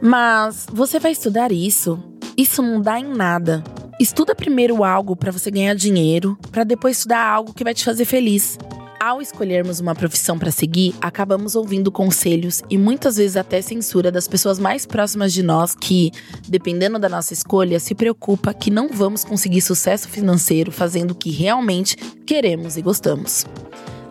[0.00, 2.02] Mas você vai estudar isso?
[2.36, 3.64] Isso não dá em nada.
[4.00, 8.04] Estuda primeiro algo para você ganhar dinheiro, para depois estudar algo que vai te fazer
[8.04, 8.56] feliz.
[9.00, 14.26] Ao escolhermos uma profissão para seguir, acabamos ouvindo conselhos e muitas vezes até censura das
[14.26, 16.10] pessoas mais próximas de nós que,
[16.48, 21.30] dependendo da nossa escolha, se preocupa que não vamos conseguir sucesso financeiro fazendo o que
[21.30, 21.96] realmente
[22.26, 23.46] queremos e gostamos.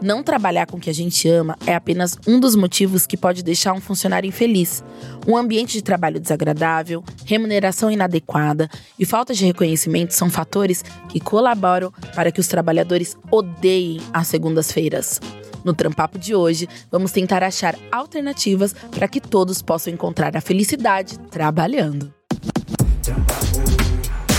[0.02, 3.44] Não trabalhar com o que a gente ama é apenas um dos motivos que pode
[3.44, 4.84] deixar um funcionário infeliz.
[5.28, 11.92] Um ambiente de trabalho desagradável, remuneração inadequada e falta de reconhecimento são fatores que colaboram
[12.14, 15.20] para que os trabalhadores odeiem as segundas-feiras.
[15.66, 21.18] No Trampapo de hoje, vamos tentar achar alternativas para que todos possam encontrar a felicidade
[21.32, 22.14] trabalhando.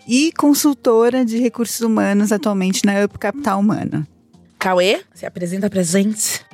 [0.05, 4.05] e consultora de recursos humanos atualmente na Up Capital Humana.
[4.59, 6.45] Cauê, se apresenta pra gente.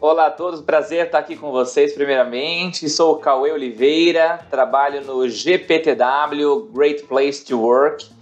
[0.00, 2.88] Olá a todos, prazer estar aqui com vocês primeiramente.
[2.88, 8.18] Sou o Cauê Oliveira, trabalho no GPTW, Great Place to Work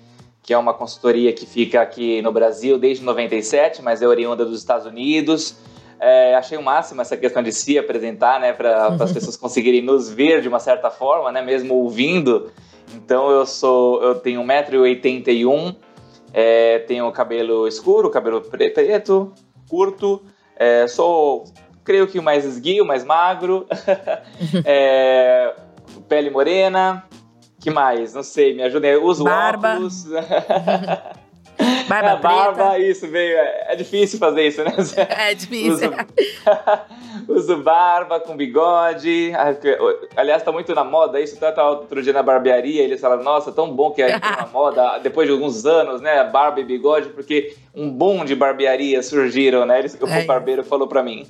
[0.49, 4.59] que é uma consultoria que fica aqui no Brasil desde 97, mas é oriunda dos
[4.59, 5.59] Estados Unidos.
[6.01, 10.09] É, achei o máximo essa questão de se apresentar, né, para as pessoas conseguirem nos
[10.09, 12.51] ver de uma certa forma, né, mesmo ouvindo.
[12.95, 15.77] Então eu sou, eu tenho 1,81m,
[16.33, 19.35] é, tenho cabelo escuro, cabelo preto,
[19.69, 20.23] curto,
[20.57, 21.45] é, sou,
[21.85, 23.67] creio que o mais esguio, mais magro,
[24.65, 25.53] é,
[26.09, 27.05] pele morena,
[27.61, 28.15] que mais?
[28.15, 28.97] Não sei, me ajudem.
[28.97, 29.75] Uso barba.
[29.75, 30.07] óculos.
[31.89, 33.37] Barba, é, barba isso veio.
[33.37, 34.73] É, é, difícil fazer isso, né?
[35.11, 35.91] É difícil.
[35.91, 35.97] Uso,
[37.29, 39.33] uso barba com bigode.
[40.17, 41.37] Aliás, tá muito na moda isso.
[41.37, 45.27] Tá outro dia na barbearia, eles falaram, nossa, tão bom que é na moda, depois
[45.27, 46.23] de alguns anos, né?
[46.25, 49.81] Barba e bigode, porque um boom de barbearia surgiram, né?
[49.81, 50.25] Eles, o é.
[50.25, 51.27] barbeiro falou pra mim.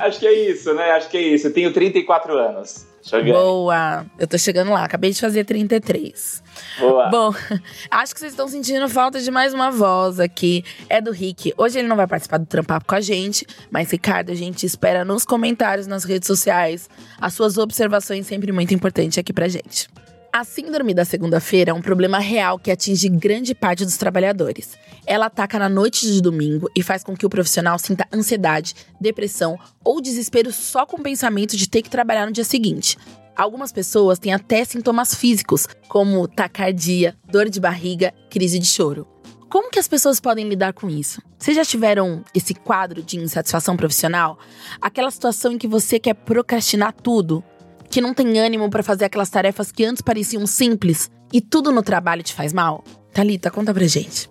[0.00, 0.90] Acho que é isso, né?
[0.90, 1.46] Acho que é isso.
[1.46, 2.87] Eu tenho 34 anos.
[3.32, 4.06] Boa!
[4.18, 6.42] Eu tô chegando lá, acabei de fazer 33.
[6.78, 7.08] Boa!
[7.08, 7.34] Bom,
[7.90, 10.64] acho que vocês estão sentindo falta de mais uma voz aqui.
[10.88, 11.54] É do Rick.
[11.56, 15.04] Hoje ele não vai participar do Trampapo com a gente, mas Ricardo, a gente espera
[15.04, 16.88] nos comentários nas redes sociais
[17.20, 19.88] as suas observações, sempre muito importante aqui pra gente.
[20.30, 24.78] A síndrome da segunda-feira é um problema real que atinge grande parte dos trabalhadores.
[25.06, 29.58] Ela ataca na noite de domingo e faz com que o profissional sinta ansiedade, depressão
[29.82, 32.98] ou desespero só com o pensamento de ter que trabalhar no dia seguinte.
[33.34, 39.08] Algumas pessoas têm até sintomas físicos, como taquicardia, dor de barriga, crise de choro.
[39.48, 41.22] Como que as pessoas podem lidar com isso?
[41.38, 44.38] Vocês já tiveram esse quadro de insatisfação profissional?
[44.78, 47.42] Aquela situação em que você quer procrastinar tudo,
[47.90, 51.82] que não tem ânimo para fazer aquelas tarefas que antes pareciam simples e tudo no
[51.82, 52.84] trabalho te faz mal?
[53.12, 54.30] Talita, conta pra gente.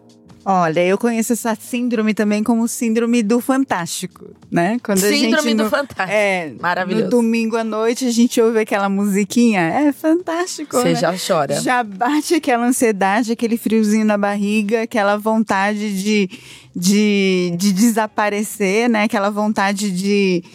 [0.50, 4.78] Olha, eu conheço essa síndrome também como síndrome do fantástico, né?
[4.81, 6.09] Quando síndrome a gente do no, fantástico.
[6.09, 7.04] É, maravilhoso.
[7.04, 10.77] No domingo à noite a gente ouve aquela musiquinha, é fantástico.
[10.77, 10.95] Você né?
[10.95, 11.60] já chora.
[11.60, 16.30] Já bate aquela ansiedade, aquele friozinho na barriga, aquela vontade de,
[16.74, 19.03] de, de desaparecer, né?
[19.03, 20.45] Aquela vontade de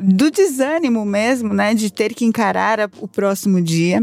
[0.00, 4.02] do desânimo mesmo, né, de ter que encarar o próximo dia.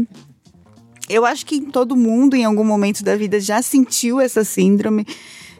[1.08, 5.06] Eu acho que todo mundo, em algum momento da vida, já sentiu essa síndrome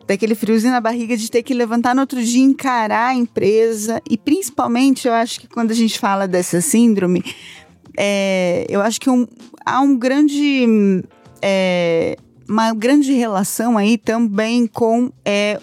[0.06, 4.00] daquele friozinho na barriga de ter que levantar no outro dia, encarar a empresa.
[4.08, 7.24] E principalmente, eu acho que quando a gente fala dessa síndrome,
[7.96, 9.26] é, eu acho que um,
[9.64, 11.04] há um grande.
[11.42, 12.16] É,
[12.48, 15.60] uma grande relação aí também com é,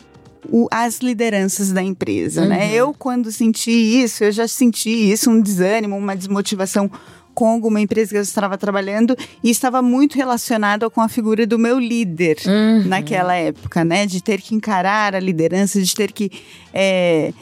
[0.49, 2.65] o, as lideranças da empresa, né?
[2.67, 2.71] Uhum.
[2.71, 6.89] Eu, quando senti isso, eu já senti isso, um desânimo, uma desmotivação
[7.33, 11.57] com alguma empresa que eu estava trabalhando e estava muito relacionado com a figura do
[11.57, 12.87] meu líder Uhum.
[12.87, 14.05] naquela época, né?
[14.05, 16.29] De ter que encarar a liderança, de ter que
[16.73, 17.33] é,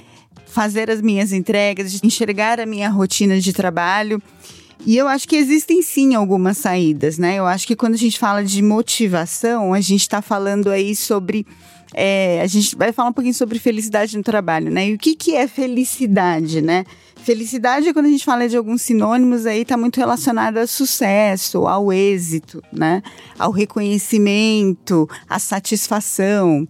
[0.45, 4.21] fazer as minhas entregas, de enxergar a minha rotina de trabalho.
[4.85, 7.35] E eu acho que existem sim algumas saídas, né?
[7.35, 11.45] Eu acho que quando a gente fala de motivação, a gente está falando aí sobre.
[11.93, 14.89] É, a gente vai falar um pouquinho sobre felicidade no trabalho, né?
[14.89, 16.85] E o que, que é felicidade, né?
[17.17, 21.91] Felicidade, quando a gente fala de alguns sinônimos, aí está muito relacionado ao sucesso, ao
[21.91, 23.03] êxito, né?
[23.37, 26.67] Ao reconhecimento, à satisfação.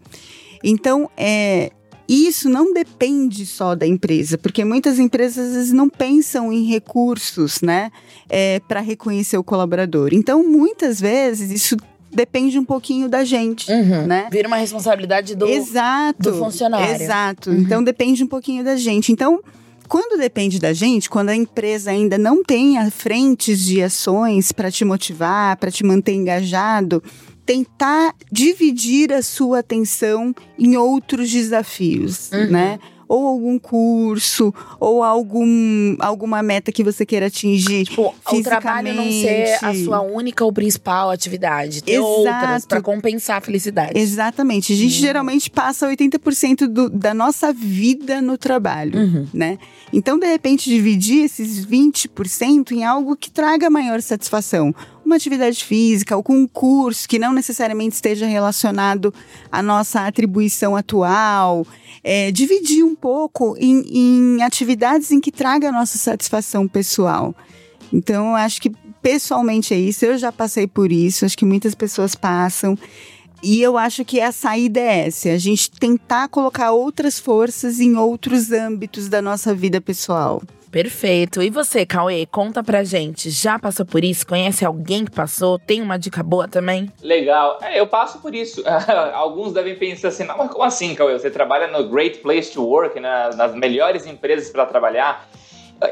[0.63, 1.71] Então, é,
[2.07, 7.61] isso não depende só da empresa, porque muitas empresas às vezes não pensam em recursos,
[7.61, 7.89] né,
[8.67, 10.09] para reconhecer o colaborador.
[10.11, 11.77] Então, muitas vezes isso
[12.11, 14.05] depende um pouquinho da gente, Uhum.
[14.05, 14.27] né?
[14.31, 15.47] Vira uma responsabilidade do.
[15.47, 16.21] Exato.
[16.31, 17.01] do funcionário.
[17.01, 17.49] Exato.
[17.49, 17.57] Uhum.
[17.57, 19.11] Então depende um pouquinho da gente.
[19.11, 19.39] Então,
[19.87, 24.71] quando depende da gente, quando a empresa ainda não tem a frentes de ações para
[24.71, 27.03] te motivar, para te manter engajado,
[27.45, 32.51] tentar dividir a sua atenção em outros desafios, Uhum.
[32.51, 32.79] né?
[33.13, 37.83] Ou algum curso, ou algum, alguma meta que você queira atingir.
[37.83, 41.83] Tipo, o trabalho não ser a sua única ou principal atividade.
[41.83, 42.07] Ter Exato.
[42.07, 43.99] outras pra compensar a felicidade.
[43.99, 44.71] Exatamente.
[44.71, 49.27] A gente geralmente passa 80% do, da nossa vida no trabalho, Uhum.
[49.33, 49.57] né?
[49.91, 54.73] Então, de repente, dividir esses 20% em algo que traga maior satisfação.
[55.11, 59.13] Uma atividade física, algum curso que não necessariamente esteja relacionado
[59.51, 61.67] à nossa atribuição atual.
[62.01, 67.35] É, dividir um pouco em, em atividades em que traga a nossa satisfação pessoal.
[67.91, 68.71] Então, eu acho que
[69.01, 70.05] pessoalmente é isso.
[70.05, 72.77] Eu já passei por isso, acho que muitas pessoas passam.
[73.43, 77.97] E eu acho que a saída é essa: a gente tentar colocar outras forças em
[77.97, 80.41] outros âmbitos da nossa vida pessoal.
[80.71, 81.41] Perfeito.
[81.41, 83.29] E você, Cauê, conta pra gente.
[83.29, 84.25] Já passou por isso?
[84.25, 85.59] Conhece alguém que passou?
[85.59, 86.91] Tem uma dica boa também?
[87.01, 87.59] Legal.
[87.61, 88.63] É, eu passo por isso.
[89.13, 91.13] Alguns devem pensar assim, não, mas como assim, Cauê?
[91.19, 93.29] Você trabalha no Great Place to Work, né?
[93.35, 95.27] nas melhores empresas para trabalhar.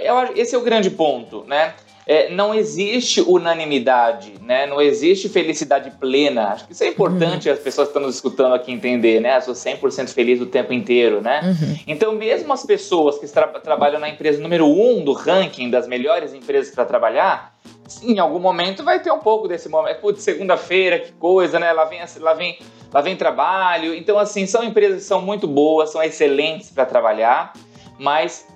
[0.02, 1.74] Eu esse é o grande ponto, né?
[2.12, 4.66] É, não existe unanimidade, né?
[4.66, 6.48] Não existe felicidade plena.
[6.48, 9.38] Acho que isso é importante as pessoas que estão nos escutando aqui entender, né?
[9.38, 11.42] Eu sou 100% feliz o tempo inteiro, né?
[11.44, 11.78] Uhum.
[11.86, 16.34] Então, mesmo as pessoas que tra trabalham na empresa número um do ranking das melhores
[16.34, 17.56] empresas para trabalhar,
[18.02, 20.02] em algum momento vai ter um pouco desse momento.
[20.02, 21.72] Putz, segunda-feira, que coisa, né?
[21.72, 22.58] Lá vem, lá, vem,
[22.92, 23.94] lá vem trabalho.
[23.94, 27.54] Então, assim, são empresas que são muito boas, são excelentes para trabalhar,
[28.00, 28.48] mas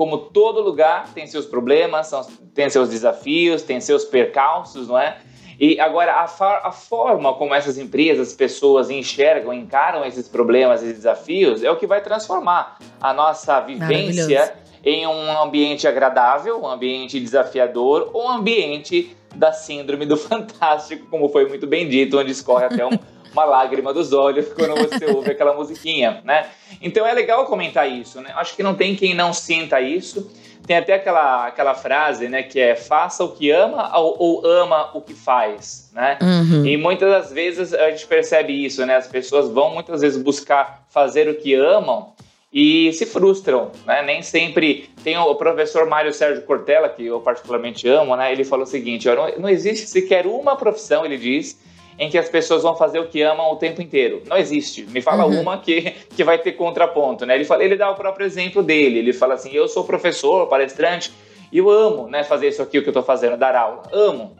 [0.00, 2.10] como todo lugar tem seus problemas,
[2.54, 5.18] tem seus desafios, tem seus percalços, não é?
[5.60, 6.24] E agora, a,
[6.68, 11.86] a forma como essas empresas, pessoas enxergam, encaram esses problemas e desafios é o que
[11.86, 19.14] vai transformar a nossa vivência em um ambiente agradável, um ambiente desafiador, ou um ambiente
[19.36, 22.98] da síndrome do fantástico, como foi muito bem dito, onde escorre até um-
[23.32, 26.46] uma lágrima dos olhos quando você ouve aquela musiquinha, né?
[26.80, 28.32] Então é legal comentar isso, né?
[28.36, 30.30] Acho que não tem quem não sinta isso.
[30.66, 34.90] Tem até aquela, aquela frase, né, que é faça o que ama ou, ou ama
[34.94, 36.16] o que faz, né?
[36.22, 36.64] Uhum.
[36.64, 38.94] E muitas das vezes a gente percebe isso, né?
[38.94, 42.12] As pessoas vão muitas vezes buscar fazer o que amam
[42.52, 44.02] e se frustram, né?
[44.02, 48.32] Nem sempre tem o professor Mário Sérgio Cortella, que eu particularmente amo, né?
[48.32, 51.58] Ele falou o seguinte: ó, não, não existe sequer uma profissão, ele diz,
[51.98, 54.22] em que as pessoas vão fazer o que amam o tempo inteiro.
[54.26, 54.84] Não existe.
[54.90, 55.40] Me fala Uhum.
[55.40, 57.34] uma que, que vai ter contraponto, né?
[57.34, 58.98] Ele fala, ele dá o próprio exemplo dele.
[58.98, 61.12] Ele fala assim: eu sou professor, palestrante,
[61.52, 62.22] e eu amo, né?
[62.24, 64.36] Fazer isso aqui o que eu tô fazendo, dar aula, amo.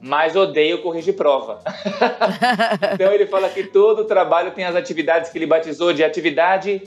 [0.00, 1.60] Mas odeio corrigir prova.
[2.94, 6.82] Então ele fala que todo trabalho tem as atividades que ele batizou de atividade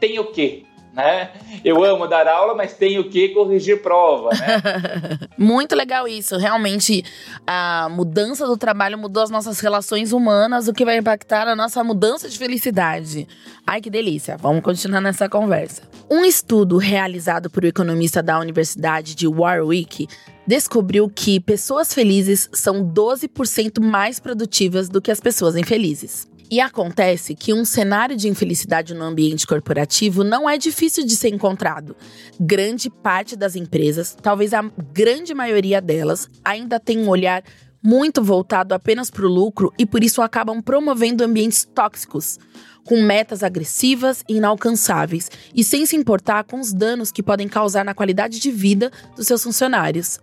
[0.00, 0.64] tem o quê?
[0.96, 1.30] Né?
[1.62, 5.28] Eu amo dar aula, mas tem o que corrigir prova, né?
[5.36, 6.38] Muito legal isso.
[6.38, 7.04] Realmente,
[7.46, 11.84] a mudança do trabalho mudou as nossas relações humanas, o que vai impactar a nossa
[11.84, 13.28] mudança de felicidade.
[13.66, 14.38] Ai, que delícia.
[14.38, 15.82] Vamos continuar nessa conversa.
[16.10, 20.08] Um estudo realizado por um economista da Universidade de Warwick
[20.46, 26.26] descobriu que pessoas felizes são 12% mais produtivas do que as pessoas infelizes.
[26.50, 31.28] E acontece que um cenário de infelicidade no ambiente corporativo não é difícil de ser
[31.28, 31.96] encontrado.
[32.38, 34.62] Grande parte das empresas, talvez a
[34.92, 37.42] grande maioria delas, ainda tem um olhar
[37.82, 42.38] muito voltado apenas para o lucro e por isso acabam promovendo ambientes tóxicos,
[42.84, 47.84] com metas agressivas e inalcançáveis, e sem se importar com os danos que podem causar
[47.84, 50.20] na qualidade de vida dos seus funcionários.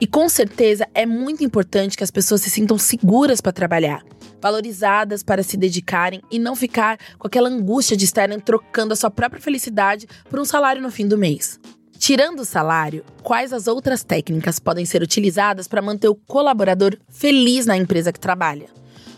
[0.00, 4.02] E com certeza é muito importante que as pessoas se sintam seguras para trabalhar.
[4.46, 9.10] Valorizadas para se dedicarem e não ficar com aquela angústia de estarem trocando a sua
[9.10, 11.58] própria felicidade por um salário no fim do mês.
[11.98, 17.66] Tirando o salário, quais as outras técnicas podem ser utilizadas para manter o colaborador feliz
[17.66, 18.66] na empresa que trabalha?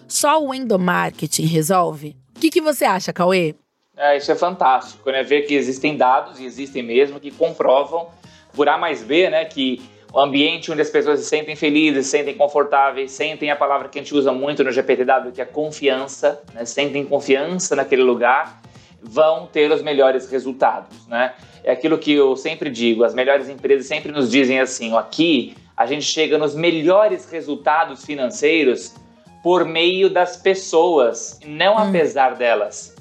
[0.06, 2.16] Só o endomarketing resolve?
[2.35, 3.54] O que, que você acha, Cauê?
[3.97, 5.23] É, isso é fantástico, né?
[5.23, 8.08] Ver que existem dados, e existem mesmo, que comprovam,
[8.54, 12.12] por A mais B, né, que o ambiente onde as pessoas se sentem felizes, se
[12.12, 16.42] sentem confortáveis, sentem a palavra que a gente usa muito no GPTW, que é confiança,
[16.54, 16.64] né?
[16.64, 18.60] sentem confiança naquele lugar,
[19.02, 21.34] vão ter os melhores resultados, né?
[21.62, 25.86] É aquilo que eu sempre digo, as melhores empresas sempre nos dizem assim, aqui a
[25.86, 28.94] gente chega nos melhores resultados financeiros
[29.42, 31.78] por meio das pessoas, não hum.
[31.78, 32.98] apesar delas.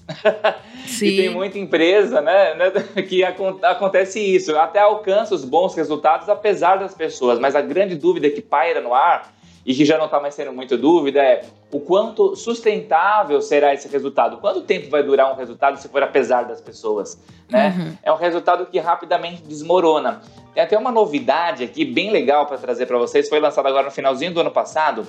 [0.85, 1.05] Sim.
[1.07, 2.71] e tem muita empresa né, né
[3.03, 8.29] que acontece isso, até alcança os bons resultados apesar das pessoas, mas a grande dúvida
[8.29, 9.35] que paira no ar
[9.67, 11.41] e que já não está mais sendo muita dúvida é
[11.73, 16.43] o quanto sustentável será esse resultado, quanto tempo vai durar um resultado se for apesar
[16.43, 17.75] das pessoas, né?
[17.77, 17.97] Uhum.
[18.01, 20.21] É um resultado que rapidamente desmorona.
[20.53, 23.91] Tem até uma novidade aqui bem legal para trazer para vocês, foi lançado agora no
[23.91, 25.05] finalzinho do ano passado,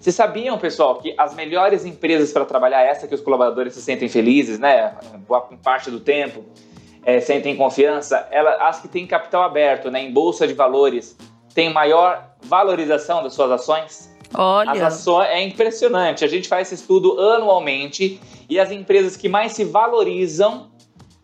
[0.00, 4.08] vocês sabiam, pessoal, que as melhores empresas para trabalhar, essa que os colaboradores se sentem
[4.08, 4.96] felizes, né?
[5.26, 6.44] Boa parte do tempo,
[7.04, 10.02] é, sentem confiança, ela, as que têm capital aberto, né?
[10.02, 11.16] Em bolsa de valores,
[11.52, 14.08] têm maior valorização das suas ações.
[14.34, 14.70] Olha.
[14.70, 16.24] As ações, é impressionante.
[16.24, 20.67] A gente faz esse estudo anualmente e as empresas que mais se valorizam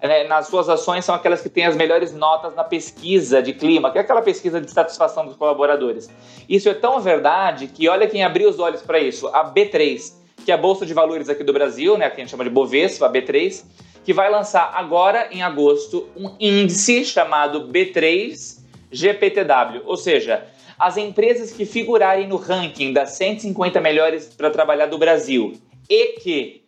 [0.07, 3.91] né, nas suas ações são aquelas que têm as melhores notas na pesquisa de clima,
[3.91, 6.11] que é aquela pesquisa de satisfação dos colaboradores.
[6.49, 10.13] Isso é tão verdade que olha quem abriu os olhos para isso, a B3,
[10.45, 12.51] que é a bolsa de valores aqui do Brasil, né, que a gente chama de
[12.51, 13.65] Bovespa, a B3,
[14.05, 20.47] que vai lançar agora em agosto um índice chamado B3 GPTW, ou seja,
[20.79, 25.55] as empresas que figurarem no ranking das 150 melhores para trabalhar do Brasil
[25.89, 26.64] e que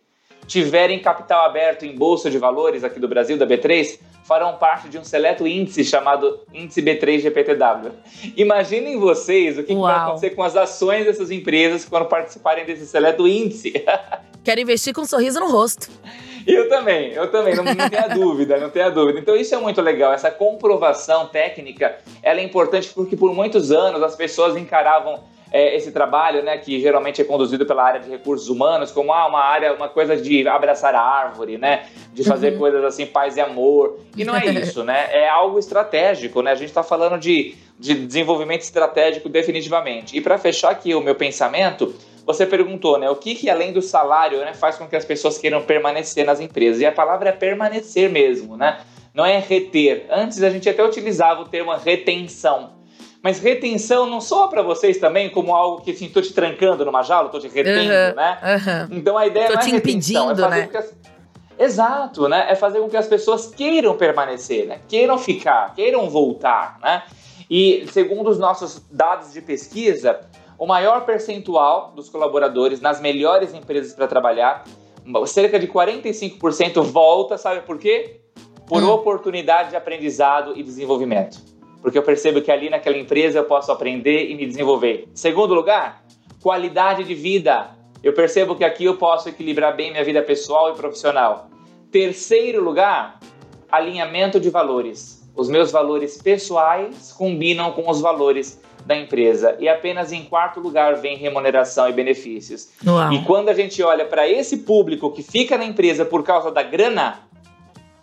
[0.47, 4.97] tiverem capital aberto em bolsa de valores aqui do Brasil, da B3, farão parte de
[4.97, 7.91] um seleto índice chamado Índice B3 GPTW.
[8.35, 12.85] Imaginem vocês o que, que vai acontecer com as ações dessas empresas quando participarem desse
[12.87, 13.73] seleto índice.
[14.43, 15.89] Quero investir com um sorriso no rosto.
[16.45, 19.19] Eu também, eu também, não, não tenha dúvida, não tenha dúvida.
[19.19, 24.01] Então isso é muito legal, essa comprovação técnica, ela é importante porque por muitos anos
[24.01, 28.49] as pessoas encaravam é, esse trabalho, né, que geralmente é conduzido pela área de recursos
[28.49, 32.59] humanos, como ah, uma área, uma coisa de abraçar a árvore, né, de fazer uhum.
[32.59, 33.99] coisas assim, paz e amor.
[34.15, 35.07] E não é isso, né?
[35.11, 36.51] É algo estratégico, né?
[36.51, 40.17] A gente está falando de, de desenvolvimento estratégico definitivamente.
[40.17, 43.81] E para fechar aqui o meu pensamento, você perguntou, né, o que, que além do
[43.81, 46.81] salário, né, faz com que as pessoas queiram permanecer nas empresas?
[46.81, 48.79] E a palavra é permanecer mesmo, né?
[49.13, 50.05] Não é reter.
[50.11, 52.76] Antes a gente até utilizava o termo retenção
[53.27, 57.03] mas retenção não soa para vocês também como algo que assim, tô te trancando numa
[57.03, 58.39] jaula, tô te retendo, uhum, né?
[58.89, 58.97] Uhum.
[58.97, 60.79] Então a ideia tô não é te retenção, impedindo, é fazer né?
[60.79, 60.95] as...
[61.59, 62.45] Exato, né?
[62.47, 64.79] É fazer com que as pessoas queiram permanecer, né?
[64.87, 67.03] Queiram ficar, queiram voltar, né?
[67.49, 70.21] E segundo os nossos dados de pesquisa,
[70.57, 74.63] o maior percentual dos colaboradores nas melhores empresas para trabalhar,
[75.25, 78.21] cerca de 45% volta, sabe por quê?
[78.65, 78.89] Por hum.
[78.89, 84.29] oportunidade de aprendizado e desenvolvimento porque eu percebo que ali naquela empresa eu posso aprender
[84.29, 85.07] e me desenvolver.
[85.13, 86.03] Segundo lugar,
[86.41, 87.71] qualidade de vida.
[88.03, 91.49] Eu percebo que aqui eu posso equilibrar bem minha vida pessoal e profissional.
[91.91, 93.19] Terceiro lugar,
[93.71, 95.27] alinhamento de valores.
[95.35, 99.57] Os meus valores pessoais combinam com os valores da empresa.
[99.59, 102.69] E apenas em quarto lugar vem remuneração e benefícios.
[102.85, 103.11] Uau.
[103.11, 106.63] E quando a gente olha para esse público que fica na empresa por causa da
[106.63, 107.27] grana,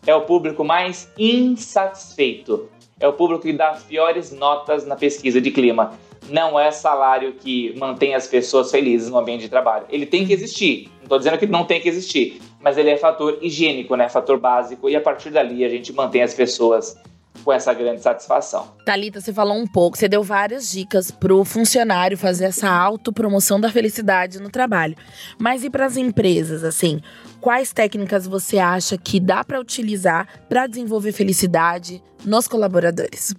[0.06, 2.68] é o público mais insatisfeito
[3.04, 5.92] é o público que dá as piores notas na pesquisa de clima.
[6.30, 9.84] Não é salário que mantém as pessoas felizes no ambiente de trabalho.
[9.90, 10.88] Ele tem que existir.
[10.96, 14.08] Não estou dizendo que não tem que existir, mas ele é fator higiênico, né?
[14.08, 14.88] Fator básico.
[14.88, 16.96] E a partir dali a gente mantém as pessoas
[17.42, 18.72] com essa grande satisfação.
[18.84, 23.70] Talita, você falou um pouco, você deu várias dicas pro funcionário fazer essa autopromoção da
[23.70, 24.96] felicidade no trabalho.
[25.38, 27.00] Mas e para as empresas, assim,
[27.40, 33.34] quais técnicas você acha que dá para utilizar para desenvolver felicidade nos colaboradores?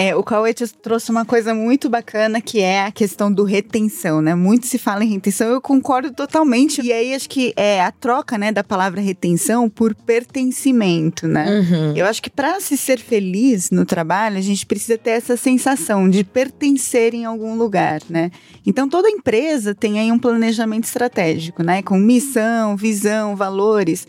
[0.00, 4.32] É, o Cauê trouxe uma coisa muito bacana que é a questão do retenção, né?
[4.32, 6.80] Muito se fala em retenção, eu concordo totalmente.
[6.80, 11.50] E aí acho que é a troca, né, da palavra retenção por pertencimento, né?
[11.50, 11.96] Uhum.
[11.96, 16.08] Eu acho que para se ser feliz no trabalho, a gente precisa ter essa sensação
[16.08, 18.30] de pertencer em algum lugar, né?
[18.64, 21.82] Então toda empresa tem aí um planejamento estratégico, né?
[21.82, 24.06] Com missão, visão, valores.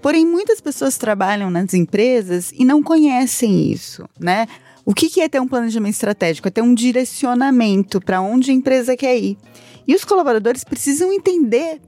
[0.00, 4.46] Porém, muitas pessoas trabalham nas empresas e não conhecem isso, né?
[4.88, 6.48] O que, que é ter um planejamento estratégico?
[6.48, 9.36] É ter um direcionamento para onde a empresa quer ir.
[9.86, 11.78] E os colaboradores precisam entender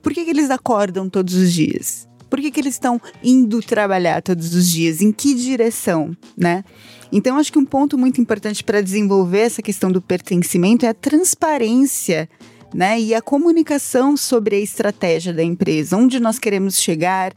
[0.00, 2.08] por que, que eles acordam todos os dias.
[2.30, 5.02] Por que, que eles estão indo trabalhar todos os dias?
[5.02, 6.64] Em que direção, né?
[7.12, 10.94] Então, acho que um ponto muito importante para desenvolver essa questão do pertencimento é a
[10.94, 12.26] transparência
[12.72, 13.00] né?
[13.00, 17.32] E a comunicação sobre a estratégia da empresa, onde nós queremos chegar,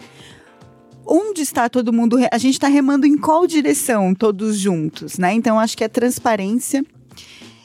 [1.06, 5.34] onde está todo mundo, a gente está remando em qual direção todos juntos, né?
[5.34, 6.86] Então acho que a transparência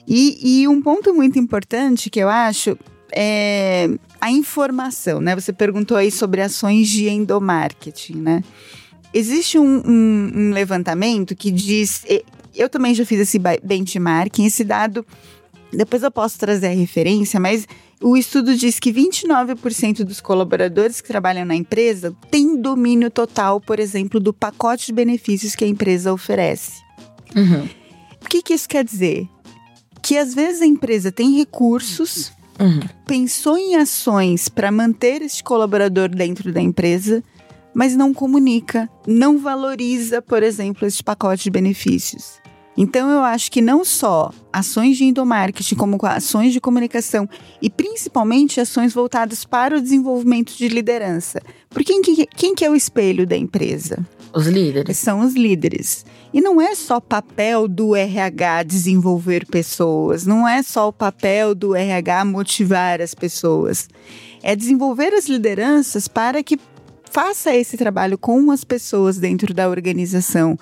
[0.07, 2.78] e, e um ponto muito importante que eu acho
[3.12, 3.88] é
[4.21, 5.35] a informação, né?
[5.35, 8.42] Você perguntou aí sobre ações de endomarketing, né?
[9.12, 12.04] Existe um, um, um levantamento que diz,
[12.54, 15.04] eu também já fiz esse benchmarking, esse dado
[15.73, 17.66] depois eu posso trazer a referência, mas
[18.00, 23.81] o estudo diz que 29% dos colaboradores que trabalham na empresa têm domínio total, por
[23.81, 26.83] exemplo, do pacote de benefícios que a empresa oferece.
[27.35, 27.69] Uhum.
[28.25, 29.28] O que, que isso quer dizer?
[30.00, 32.81] Que às vezes a empresa tem recursos, uhum.
[33.07, 37.23] pensou em ações para manter este colaborador dentro da empresa,
[37.75, 42.40] mas não comunica, não valoriza, por exemplo, este pacote de benefícios.
[42.80, 47.28] Então eu acho que não só ações de endomarketing, como ações de comunicação
[47.61, 51.42] e principalmente ações voltadas para o desenvolvimento de liderança.
[51.68, 54.06] Porque quem, quem que é o espelho da empresa?
[54.32, 54.97] Os líderes.
[54.97, 56.06] São os líderes.
[56.32, 61.75] E não é só papel do RH desenvolver pessoas, não é só o papel do
[61.75, 63.88] RH motivar as pessoas.
[64.40, 66.56] É desenvolver as lideranças para que
[67.11, 70.56] faça esse trabalho com as pessoas dentro da organização.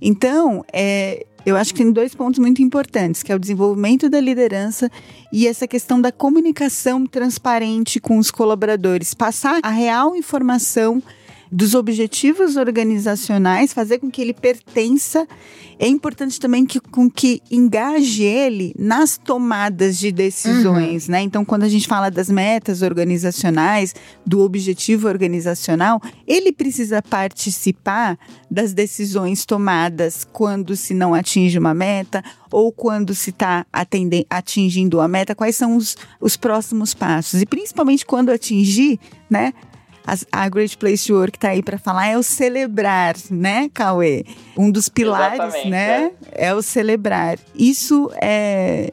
[0.00, 4.20] Então, é, eu acho que tem dois pontos muito importantes, que é o desenvolvimento da
[4.20, 4.90] liderança
[5.32, 11.02] e essa questão da comunicação transparente com os colaboradores, passar a real informação
[11.50, 15.26] dos objetivos organizacionais, fazer com que ele pertença.
[15.78, 21.12] É importante também que, com que engaje ele nas tomadas de decisões, uhum.
[21.12, 21.22] né?
[21.22, 28.18] Então, quando a gente fala das metas organizacionais, do objetivo organizacional, ele precisa participar
[28.50, 33.64] das decisões tomadas quando se não atinge uma meta ou quando se está
[34.28, 37.40] atingindo a meta, quais são os, os próximos passos.
[37.40, 38.98] E principalmente quando atingir,
[39.30, 39.54] né?
[40.06, 44.24] A, a Great Place to Work tá aí para falar é o celebrar, né, Cauê?
[44.56, 46.46] Um dos pilares, Exatamente, né, é.
[46.48, 47.38] é o celebrar.
[47.54, 48.92] Isso é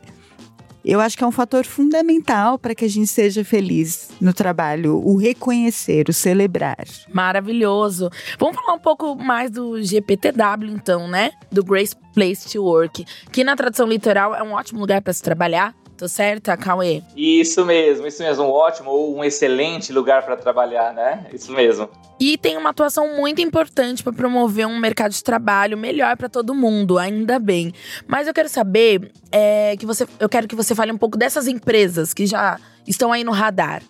[0.88, 4.96] eu acho que é um fator fundamental para que a gente seja feliz no trabalho,
[5.06, 6.86] o reconhecer, o celebrar.
[7.14, 8.10] Maravilhoso.
[8.40, 11.32] Vamos falar um pouco mais do GPTW, então, né?
[11.52, 15.22] Do Great Place to Work, que na tradução literal é um ótimo lugar para se
[15.22, 17.02] trabalhar, Tô certa, Cauê?
[17.16, 18.44] Isso mesmo, isso mesmo.
[18.44, 21.26] Um ótimo ou um excelente lugar para trabalhar, né?
[21.34, 21.90] Isso mesmo.
[22.20, 26.54] E tem uma atuação muito importante para promover um mercado de trabalho melhor para todo
[26.54, 27.74] mundo, ainda bem.
[28.06, 31.48] Mas eu quero saber é, que você, eu quero que você fale um pouco dessas
[31.48, 33.82] empresas que já estão aí no radar.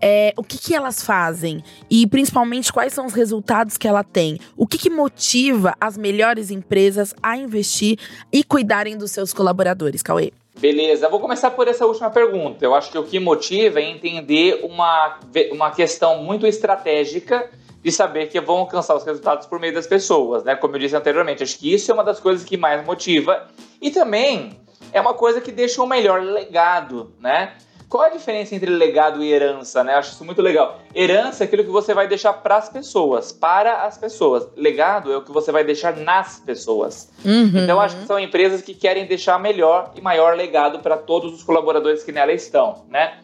[0.00, 4.38] É, o que, que elas fazem e principalmente quais são os resultados que ela tem?
[4.56, 7.98] O que, que motiva as melhores empresas a investir
[8.32, 10.32] e cuidarem dos seus colaboradores, Cauê?
[10.58, 12.64] Beleza, vou começar por essa última pergunta.
[12.64, 15.18] Eu acho que o que motiva é entender uma,
[15.50, 17.50] uma questão muito estratégica
[17.82, 20.54] de saber que vão alcançar os resultados por meio das pessoas, né?
[20.54, 23.48] Como eu disse anteriormente, acho que isso é uma das coisas que mais motiva
[23.80, 24.56] e também
[24.92, 27.54] é uma coisa que deixa um melhor legado, né?
[27.92, 29.92] Qual a diferença entre legado e herança, né?
[29.92, 30.80] Eu acho isso muito legal.
[30.94, 34.48] Herança é aquilo que você vai deixar para as pessoas, para as pessoas.
[34.56, 37.12] Legado é o que você vai deixar nas pessoas.
[37.22, 37.52] Uhum.
[37.54, 41.42] Então, acho que são empresas que querem deixar melhor e maior legado para todos os
[41.42, 43.18] colaboradores que nela estão, né?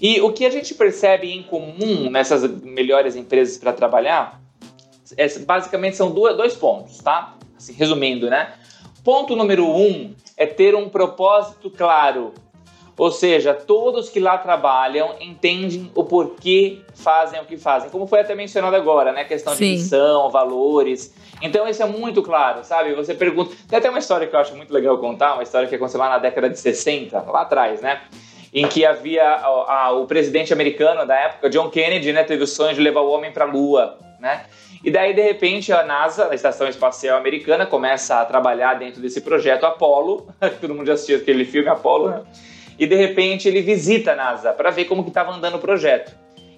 [0.00, 4.40] E o que a gente percebe em comum nessas melhores empresas para trabalhar,
[5.16, 7.34] é, basicamente são dois pontos, tá?
[7.56, 8.52] Assim, resumindo, né?
[9.02, 12.32] Ponto número um é ter um propósito claro
[12.96, 17.88] ou seja, todos que lá trabalham entendem o porquê fazem o que fazem.
[17.90, 19.24] Como foi até mencionado agora, né?
[19.24, 19.64] Questão Sim.
[19.64, 21.14] de missão, valores.
[21.40, 22.94] Então isso é muito claro, sabe?
[22.94, 23.54] Você pergunta.
[23.68, 26.10] Tem até uma história que eu acho muito legal contar, uma história que aconteceu lá
[26.10, 28.02] na década de 60, lá atrás, né?
[28.52, 32.22] Em que havia a, a, o presidente americano da época, John Kennedy, né?
[32.24, 34.44] Teve o sonho de levar o homem para a Lua, né?
[34.84, 39.20] E daí, de repente, a NASA, a Estação Espacial Americana, começa a trabalhar dentro desse
[39.20, 40.26] projeto Apollo.
[40.60, 42.22] Todo mundo já assistiu aquele filme Apollo, né?
[42.78, 46.12] E de repente ele visita a NASA para ver como que estava andando o projeto.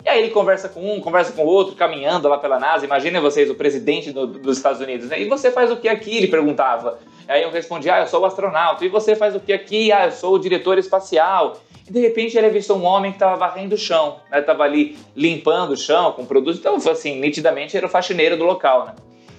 [0.04, 2.84] E aí ele conversa com um, conversa com o outro, caminhando lá pela NASA.
[2.84, 5.08] Imaginem vocês, o presidente do, dos Estados Unidos.
[5.08, 5.22] Né?
[5.22, 6.18] E você faz o que aqui?
[6.18, 6.98] Ele perguntava.
[7.26, 8.84] Aí eu respondi, ah, eu sou o astronauta.
[8.84, 9.90] E você faz o que aqui?
[9.90, 11.58] Ah, eu sou o diretor espacial.
[11.88, 14.42] E de repente ele avistou um homem que estava varrendo o chão, né?
[14.42, 16.60] Tava ali limpando o chão com produtos.
[16.60, 18.94] Então, assim, nitidamente era o faxineiro do local, né?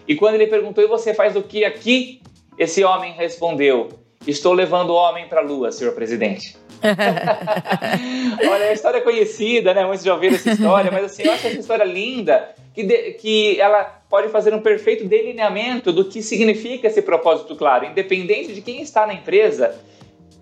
[0.07, 2.21] E quando ele perguntou, e você faz o que aqui?
[2.57, 3.89] Esse homem respondeu,
[4.27, 6.57] Estou levando o homem para a lua, senhor presidente.
[8.49, 9.85] Olha, a história é conhecida, né?
[9.85, 13.59] Muitos já ouviram essa história, mas assim, eu acho essa história linda, que, de, que
[13.59, 18.81] ela pode fazer um perfeito delineamento do que significa esse propósito claro, independente de quem
[18.81, 19.75] está na empresa,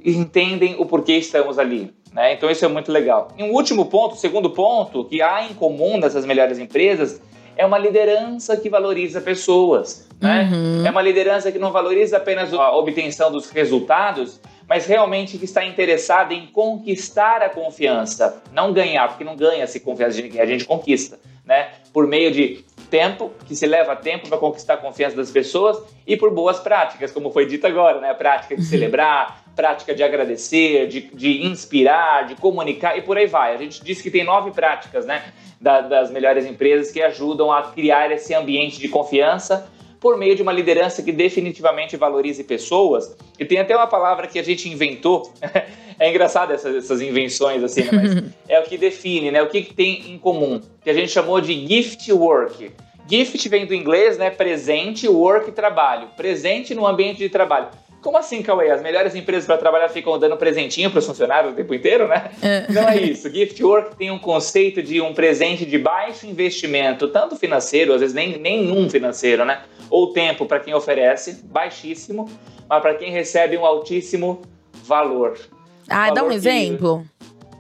[0.04, 1.94] entendem o porquê estamos ali.
[2.14, 2.34] Né?
[2.34, 3.30] Então isso é muito legal.
[3.38, 7.22] E um último ponto, segundo ponto, que há em comum nessas melhores empresas
[7.56, 10.08] é uma liderança que valoriza pessoas.
[10.20, 10.50] Né?
[10.52, 10.86] Uhum.
[10.86, 15.66] É uma liderança que não valoriza apenas a obtenção dos resultados, mas realmente que está
[15.66, 18.42] interessada em conquistar a confiança.
[18.54, 21.20] Não ganhar, porque não ganha-se confiança de ninguém, a gente conquista.
[21.46, 21.70] Né?
[21.92, 26.16] Por meio de tempo, que se leva tempo para conquistar a confiança das pessoas, e
[26.16, 28.12] por boas práticas, como foi dito agora, né?
[28.12, 28.68] A prática de uhum.
[28.68, 33.54] celebrar, prática de agradecer, de, de inspirar, de comunicar e por aí vai.
[33.54, 35.24] A gente disse que tem nove práticas, né?
[35.60, 39.70] Da, das melhores empresas que ajudam a criar esse ambiente de confiança
[40.04, 43.16] por meio de uma liderança que definitivamente valorize pessoas.
[43.40, 45.32] E tem até uma palavra que a gente inventou.
[45.98, 47.90] é engraçado essas, essas invenções, assim, né?
[47.94, 49.42] Mas é o que define, né?
[49.42, 50.62] O que, que tem em comum.
[50.84, 52.72] Que a gente chamou de gift work.
[53.08, 54.30] Gift vem do inglês, né?
[54.30, 56.10] Presente, work, trabalho.
[56.18, 57.70] Presente no ambiente de trabalho.
[58.04, 58.70] Como assim, Cauê?
[58.70, 62.32] As melhores empresas para trabalhar ficam dando presentinho para os funcionários o tempo inteiro, né?
[62.42, 62.70] É.
[62.70, 63.34] Não é isso.
[63.34, 68.14] Gift Work tem um conceito de um presente de baixo investimento, tanto financeiro, às vezes
[68.14, 69.62] nem nenhum financeiro, né?
[69.90, 72.30] Ou tempo para quem oferece, baixíssimo,
[72.68, 74.42] mas para quem recebe um altíssimo
[74.84, 75.40] valor.
[75.88, 76.36] Ah, valor dá um que...
[76.36, 77.06] exemplo.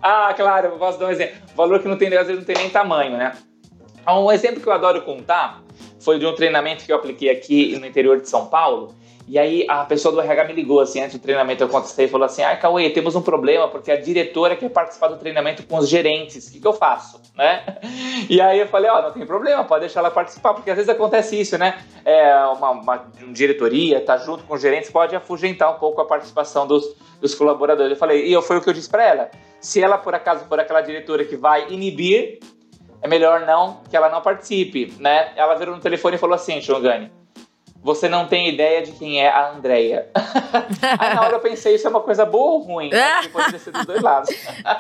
[0.01, 1.36] Ah, claro, eu posso dar um exemplo.
[1.56, 3.32] Valor que não tem, às vezes não tem nem tamanho, né?
[4.06, 5.63] Um exemplo que eu adoro contar
[6.01, 8.93] foi de um treinamento que eu apliquei aqui no interior de São Paulo
[9.27, 12.09] e aí a pessoa do RH me ligou assim, antes do treinamento eu contestei e
[12.09, 15.77] falou assim: ai, Cauê, temos um problema porque a diretora quer participar do treinamento com
[15.77, 16.47] os gerentes.
[16.47, 17.21] O que, que eu faço?
[17.36, 17.63] Né?
[18.29, 20.75] E aí eu falei: ó, oh, não tem problema, pode deixar ela participar, porque às
[20.75, 21.83] vezes acontece isso, né?
[22.05, 26.05] É, uma, uma, uma diretoria tá junto com os gerentes, pode afugentar um pouco a
[26.05, 27.91] participação dos, dos colaboradores.
[27.91, 30.45] Eu falei, e eu, foi o que eu disse para ela: se ela por acaso
[30.45, 32.39] for aquela diretora que vai inibir,
[33.01, 35.31] é melhor não que ela não participe, né?
[35.36, 37.22] Ela virou no telefone e falou assim: Xongani
[37.84, 40.08] você não tem ideia de quem é a Andrea.
[40.98, 42.89] Aí na hora eu pensei, isso é uma coisa boa ou ruim?
[42.89, 44.30] Porque pode ser dos dois lados.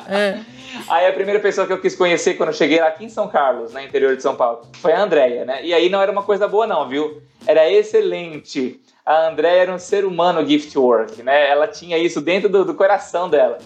[0.09, 0.39] É.
[0.87, 3.27] aí a primeira pessoa que eu quis conhecer quando eu cheguei lá aqui em São
[3.27, 5.63] Carlos, no né, interior de São Paulo, foi a Andrea, né?
[5.63, 7.21] E aí não era uma coisa boa não, viu?
[7.45, 8.79] Era excelente.
[9.05, 11.49] A Andrea era um ser humano gift work, né?
[11.49, 13.57] Ela tinha isso dentro do, do coração dela.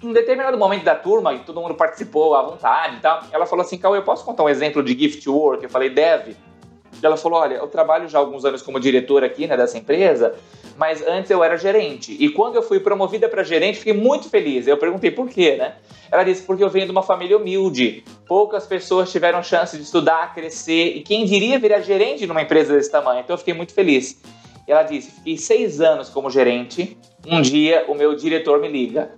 [0.00, 3.64] Em determinado momento da turma, e todo mundo participou à vontade e tal, ela falou
[3.64, 5.64] assim, Cauê, eu posso contar um exemplo de gift work?
[5.64, 6.36] Eu falei, deve.
[7.02, 10.34] Ela falou: Olha, eu trabalho já há alguns anos como diretora aqui né, dessa empresa,
[10.76, 12.16] mas antes eu era gerente.
[12.18, 14.66] E quando eu fui promovida para gerente, fiquei muito feliz.
[14.66, 15.74] Eu perguntei por quê, né?
[16.10, 18.04] Ela disse: Porque eu venho de uma família humilde.
[18.26, 22.90] Poucas pessoas tiveram chance de estudar, crescer, e quem diria virar gerente numa empresa desse
[22.90, 23.20] tamanho?
[23.20, 24.20] Então eu fiquei muito feliz.
[24.66, 26.96] Ela disse: Fiquei seis anos como gerente.
[27.26, 29.12] Um dia o meu diretor me liga.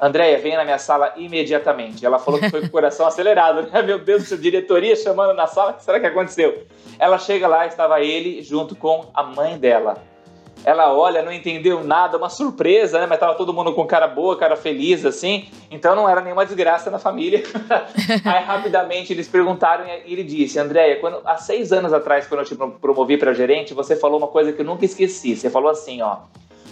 [0.00, 2.06] Andréia, venha na minha sala imediatamente.
[2.06, 3.82] Ela falou que foi com o coração acelerado, né?
[3.82, 6.66] Meu Deus, sua diretoria chamando na sala, o que será que aconteceu?
[6.98, 9.96] Ela chega lá, estava ele junto com a mãe dela.
[10.64, 13.06] Ela olha, não entendeu nada, uma surpresa, né?
[13.06, 15.48] Mas tava todo mundo com cara boa, cara feliz, assim.
[15.70, 17.42] Então não era nenhuma desgraça na família.
[18.24, 22.44] Aí rapidamente eles perguntaram e ele disse: Andréia, quando, há seis anos atrás, quando eu
[22.44, 25.36] te promovi para gerente, você falou uma coisa que eu nunca esqueci.
[25.36, 26.18] Você falou assim, ó.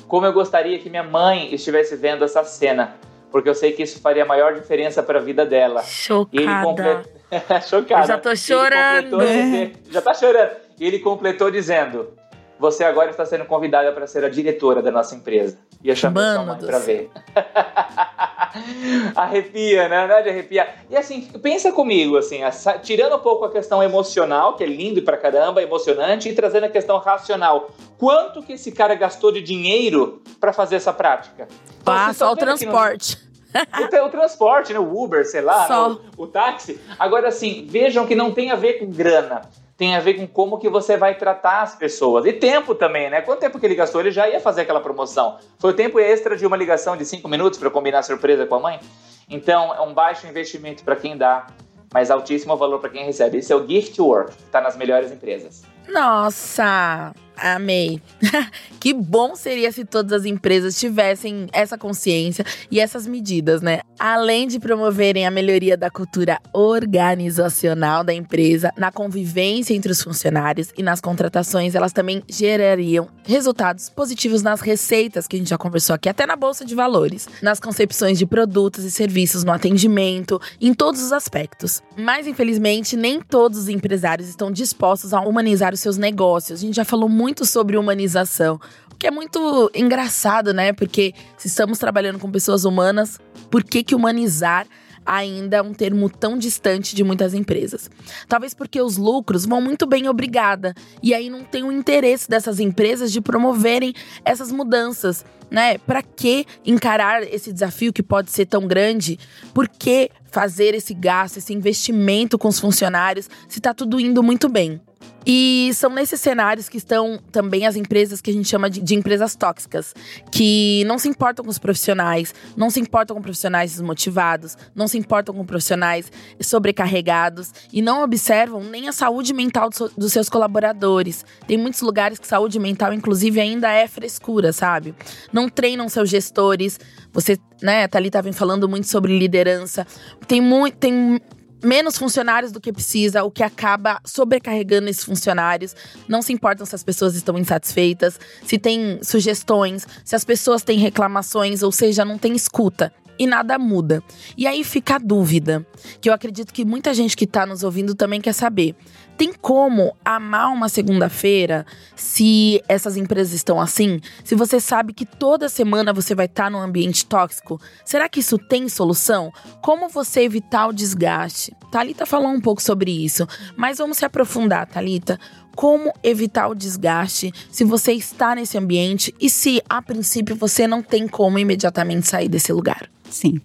[0.09, 2.97] Como eu gostaria que minha mãe estivesse vendo essa cena
[3.31, 5.83] porque eu sei que isso faria a maior diferença para a vida dela.
[5.83, 6.31] Chocada.
[6.33, 7.09] E ele complet...
[7.69, 8.03] Chocada.
[8.03, 9.19] Eu já tô chorando.
[9.19, 9.73] Dizer...
[9.91, 10.51] Já tá chorando.
[10.79, 12.13] E ele completou dizendo:
[12.59, 15.59] Você agora está sendo convidada para ser a diretora da nossa empresa.
[15.83, 17.11] E eu chamei Mano sua mãe para ver.
[19.15, 20.07] arrepia, né?
[20.07, 20.85] Não é de arrepiar.
[20.89, 22.41] E assim, pensa comigo, assim,
[22.83, 26.69] tirando um pouco a questão emocional, que é lindo pra caramba, emocionante, e trazendo a
[26.69, 27.71] questão racional.
[27.99, 31.47] Quanto que esse cara gastou de dinheiro para fazer essa prática?
[31.83, 33.19] Então, ah, só o transporte.
[33.57, 34.79] O, o, transporte, né?
[34.79, 35.97] O Uber, sei lá, né?
[36.17, 36.81] o, o táxi.
[36.99, 39.43] Agora, assim, vejam que não tem a ver com grana
[39.77, 42.25] tem a ver com como que você vai tratar as pessoas.
[42.25, 43.21] E tempo também, né?
[43.21, 44.01] Quanto tempo que ele gastou?
[44.01, 45.37] Ele já ia fazer aquela promoção.
[45.59, 48.61] Foi o tempo extra de uma ligação de cinco minutos para combinar surpresa com a
[48.61, 48.81] mãe?
[49.29, 51.49] Então, é um baixo investimento para quem dá,
[51.93, 53.39] mas altíssimo valor para quem recebe.
[53.39, 55.63] Esse é o gift work, que está nas melhores empresas.
[55.89, 57.13] Nossa!
[57.37, 58.01] Amei.
[58.81, 63.81] que bom seria se todas as empresas tivessem essa consciência e essas medidas, né?
[63.99, 70.69] Além de promoverem a melhoria da cultura organizacional da empresa, na convivência entre os funcionários
[70.77, 75.95] e nas contratações, elas também gerariam resultados positivos nas receitas, que a gente já conversou
[75.95, 80.73] aqui, até na bolsa de valores, nas concepções de produtos e serviços, no atendimento, em
[80.73, 81.83] todos os aspectos.
[81.97, 86.61] Mas, infelizmente, nem todos os empresários estão dispostos a humanizar os seus negócios.
[86.61, 88.61] A gente já falou muito sobre humanização,
[88.93, 90.73] o que é muito engraçado, né?
[90.73, 93.19] Porque se estamos trabalhando com pessoas humanas,
[93.51, 94.67] por que que humanizar
[95.07, 97.89] ainda é um termo tão distante de muitas empresas.
[98.29, 100.75] Talvez porque os lucros vão muito bem, obrigada.
[101.03, 105.79] E aí não tem o interesse dessas empresas de promoverem essas mudanças, né?
[105.79, 109.19] Para que encarar esse desafio que pode ser tão grande?
[109.55, 114.49] Por que fazer esse gasto, esse investimento com os funcionários se está tudo indo muito
[114.49, 114.81] bem?
[115.27, 118.95] E são nesses cenários que estão também as empresas que a gente chama de, de,
[118.95, 119.93] empresas tóxicas,
[120.31, 124.97] que não se importam com os profissionais, não se importam com profissionais desmotivados, não se
[124.97, 131.25] importam com profissionais sobrecarregados e não observam nem a saúde mental do, dos seus colaboradores.
[131.49, 134.95] Tem muitos lugares que saúde mental, inclusive, ainda é frescura, sabe?
[135.33, 136.79] Não treinam seus gestores.
[137.13, 139.85] Você, né, Thalita vem falando muito sobre liderança.
[140.29, 140.77] Tem muito.
[140.77, 141.21] Tem
[141.63, 145.75] menos funcionários do que precisa, o que acaba sobrecarregando esses funcionários.
[146.09, 150.79] Não se importam se as pessoas estão insatisfeitas, se tem sugestões, se as pessoas têm
[150.79, 154.03] reclamações, ou seja, não tem escuta e nada muda.
[154.37, 155.67] E aí fica a dúvida,
[156.01, 158.75] que eu acredito que muita gente que está nos ouvindo também quer saber.
[159.17, 163.99] Tem como amar uma segunda-feira se essas empresas estão assim?
[164.23, 167.59] Se você sabe que toda semana você vai estar tá num ambiente tóxico?
[167.83, 169.33] Será que isso tem solução?
[169.63, 171.57] Como você evitar o desgaste?
[171.73, 173.27] Talita falou um pouco sobre isso,
[173.57, 175.19] mas vamos se aprofundar, Talita
[175.57, 180.83] como evitar o desgaste se você está nesse ambiente e se a princípio você não
[180.83, 182.89] tem como imediatamente sair desse lugar.
[183.11, 183.41] Sim.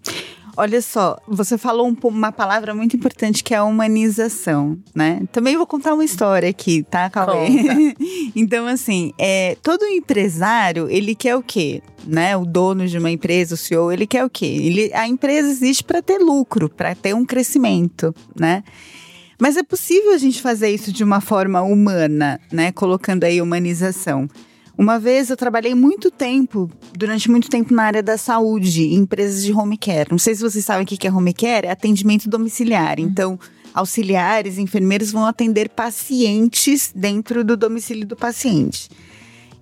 [0.58, 5.22] Olha só, você falou um, uma palavra muito importante que é a humanização, né?
[5.32, 7.96] Também vou contar uma história aqui, tá, Cauê?
[8.36, 11.82] então, assim, é, todo empresário, ele quer o quê?
[12.06, 12.36] Né?
[12.36, 14.46] O dono de uma empresa, o CEO, ele quer o quê?
[14.46, 18.64] Ele, a empresa existe para ter lucro, para ter um crescimento, né?
[19.42, 22.72] Mas é possível a gente fazer isso de uma forma humana, né?
[22.72, 24.30] Colocando aí humanização.
[24.78, 29.44] Uma vez eu trabalhei muito tempo, durante muito tempo na área da saúde, em empresas
[29.44, 30.12] de home care.
[30.12, 33.00] Não sei se vocês sabem o que é home care, é atendimento domiciliar.
[33.00, 33.06] Uhum.
[33.06, 33.40] Então,
[33.74, 38.90] auxiliares, enfermeiros vão atender pacientes dentro do domicílio do paciente.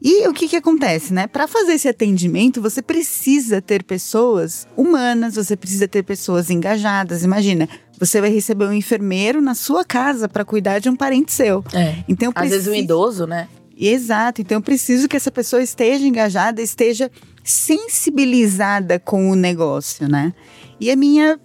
[0.02, 1.26] E o que, que acontece, né?
[1.26, 7.24] Para fazer esse atendimento, você precisa ter pessoas humanas, você precisa ter pessoas engajadas.
[7.24, 7.68] Imagina,
[8.00, 11.64] você vai receber um enfermeiro na sua casa para cuidar de um parente seu.
[11.74, 11.98] É.
[12.08, 13.48] Então, Às vezes um idoso, né?
[13.78, 14.42] Exato.
[14.42, 17.12] Então, eu preciso que essa pessoa esteja engajada, esteja
[17.44, 20.34] sensibilizada com o negócio, né?
[20.80, 21.40] E a minha.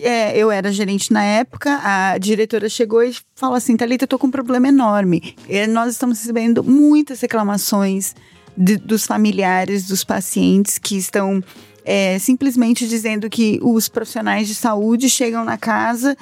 [0.00, 4.18] É, eu era gerente na época, a diretora chegou e falou assim: Thalita, eu tô
[4.18, 5.36] com um problema enorme.
[5.48, 8.12] E nós estamos recebendo muitas reclamações
[8.56, 11.40] de, dos familiares, dos pacientes que estão
[11.84, 16.16] é, simplesmente dizendo que os profissionais de saúde chegam na casa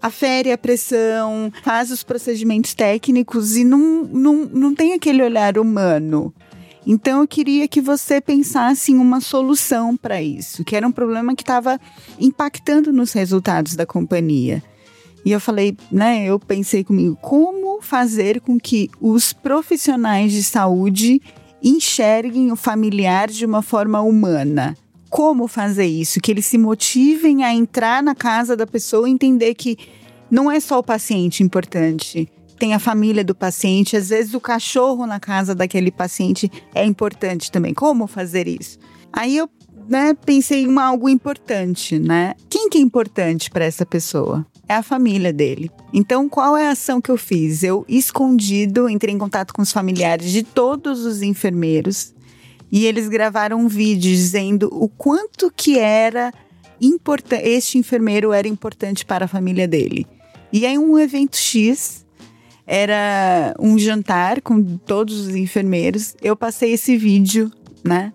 [0.00, 6.34] afere a pressão, faz os procedimentos técnicos e não, não, não tem aquele olhar humano.
[6.86, 11.34] Então eu queria que você pensasse em uma solução para isso, que era um problema
[11.34, 11.80] que estava
[12.20, 14.62] impactando nos resultados da companhia.
[15.24, 21.22] E eu falei, né, eu pensei comigo, como fazer com que os profissionais de saúde
[21.62, 24.76] enxerguem o familiar de uma forma humana?
[25.14, 29.54] Como fazer isso, que eles se motivem a entrar na casa da pessoa e entender
[29.54, 29.78] que
[30.28, 32.28] não é só o paciente importante.
[32.58, 37.52] Tem a família do paciente, às vezes o cachorro na casa daquele paciente é importante
[37.52, 37.72] também.
[37.72, 38.76] Como fazer isso?
[39.12, 39.48] Aí eu
[39.88, 42.34] né, pensei em algo importante, né?
[42.50, 44.44] Quem que é importante para essa pessoa?
[44.68, 45.70] É a família dele.
[45.92, 47.62] Então, qual é a ação que eu fiz?
[47.62, 52.12] Eu, escondido, entrei em contato com os familiares de todos os enfermeiros
[52.70, 56.32] e eles gravaram um vídeo dizendo o quanto que era
[56.80, 60.06] importante, este enfermeiro era importante para a família dele.
[60.52, 62.04] E aí um evento X
[62.66, 66.14] era um jantar com todos os enfermeiros.
[66.22, 67.50] Eu passei esse vídeo,
[67.84, 68.12] né,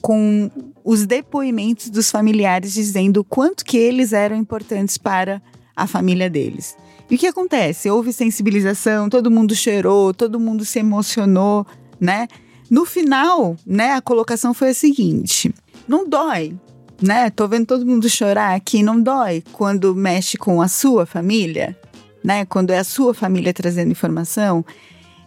[0.00, 0.50] com
[0.84, 5.40] os depoimentos dos familiares dizendo o quanto que eles eram importantes para
[5.76, 6.76] a família deles.
[7.10, 7.90] E o que acontece?
[7.90, 11.66] Houve sensibilização, todo mundo cheirou, todo mundo se emocionou,
[12.00, 12.26] né?
[12.72, 15.54] No final, né, a colocação foi a seguinte:
[15.86, 16.58] não dói,
[17.02, 17.28] né?
[17.28, 21.78] Tô vendo todo mundo chorar aqui, não dói quando mexe com a sua família,
[22.24, 22.46] né?
[22.46, 24.64] Quando é a sua família trazendo informação,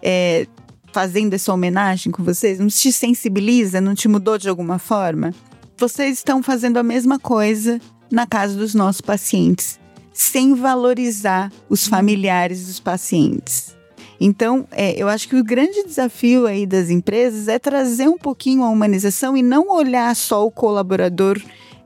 [0.02, 0.48] é,
[0.92, 5.32] fazendo essa homenagem com vocês, não te sensibiliza, não te mudou de alguma forma?
[5.78, 7.80] Vocês estão fazendo a mesma coisa
[8.12, 9.80] na casa dos nossos pacientes,
[10.12, 13.75] sem valorizar os familiares dos pacientes.
[14.20, 18.64] Então, é, eu acho que o grande desafio aí das empresas é trazer um pouquinho
[18.64, 21.42] a humanização e não olhar só o colaborador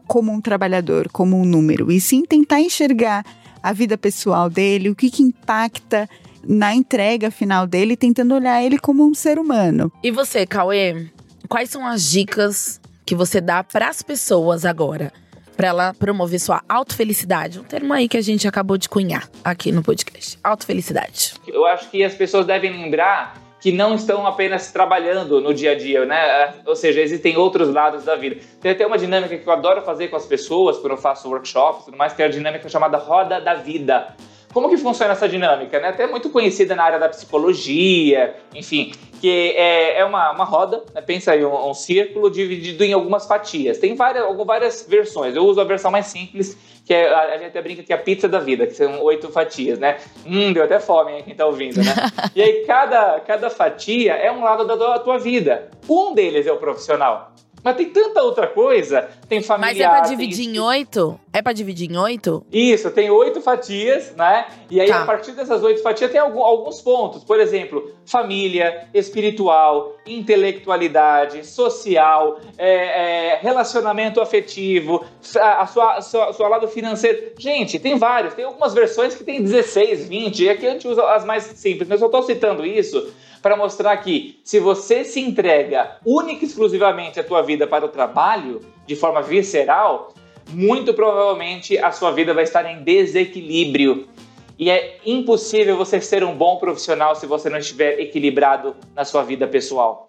[0.08, 3.24] como um trabalhador, como um número, e sim tentar enxergar
[3.62, 6.10] a vida pessoal dele, o que, que impacta
[6.44, 9.92] na entrega final dele, tentando olhar ele como um ser humano.
[10.02, 11.08] E você, Cauê,
[11.48, 15.12] quais são as dicas que você dá para as pessoas agora?
[15.60, 17.60] Para ela promover sua autofelicidade.
[17.60, 20.40] Um termo aí que a gente acabou de cunhar aqui no podcast.
[20.42, 21.34] Autofelicidade.
[21.46, 25.76] Eu acho que as pessoas devem lembrar que não estão apenas trabalhando no dia a
[25.76, 26.54] dia, né?
[26.66, 28.38] Ou seja, existem outros lados da vida.
[28.62, 31.84] Tem até uma dinâmica que eu adoro fazer com as pessoas quando eu faço workshops
[31.84, 34.16] tudo mais, que é a dinâmica chamada roda da vida.
[34.54, 35.78] Como que funciona essa dinâmica?
[35.78, 35.90] Né?
[35.90, 41.02] Até muito conhecida na área da psicologia, enfim, que é, é uma, uma roda, né?
[41.02, 43.78] pensa aí, um, um, círculo dividido em algumas fatias.
[43.78, 47.62] Tem várias, várias versões, eu uso a versão mais simples, que é, a, gente até
[47.62, 49.98] brinca que é a pizza da vida, que são oito fatias, né?
[50.26, 51.94] Hum, deu até fome, hein, quem tá ouvindo, né?
[52.34, 55.70] e aí cada, cada fatia é um lado da, da tua vida.
[55.88, 57.34] Um deles é o profissional.
[57.64, 59.08] Mas tem tanta outra coisa.
[59.28, 59.74] Tem familiar.
[59.74, 60.56] Mas é pra dividir tem...
[60.56, 61.20] em oito?
[61.32, 62.46] É pra dividir em oito?
[62.52, 64.48] Isso, tem oito fatias, né?
[64.70, 65.04] E aí, tá.
[65.04, 67.24] a partir dessas oito fatias, tem alguns pontos.
[67.24, 75.06] Por exemplo, família, espiritual, intelectualidade, social, é, é, relacionamento afetivo,
[75.38, 77.34] a, a sua, a sua, a sua lado financeiro.
[77.38, 78.34] Gente, tem vários.
[78.34, 80.44] Tem algumas versões que tem 16, 20.
[80.44, 81.88] E aqui a gente usa as mais simples.
[81.88, 87.20] Mas eu tô citando isso para mostrar que se você se entrega única e exclusivamente
[87.20, 90.14] a tua vida para o trabalho, de forma visceral,
[90.50, 94.08] muito provavelmente a sua vida vai estar em desequilíbrio.
[94.58, 99.24] E é impossível você ser um bom profissional se você não estiver equilibrado na sua
[99.24, 100.09] vida pessoal.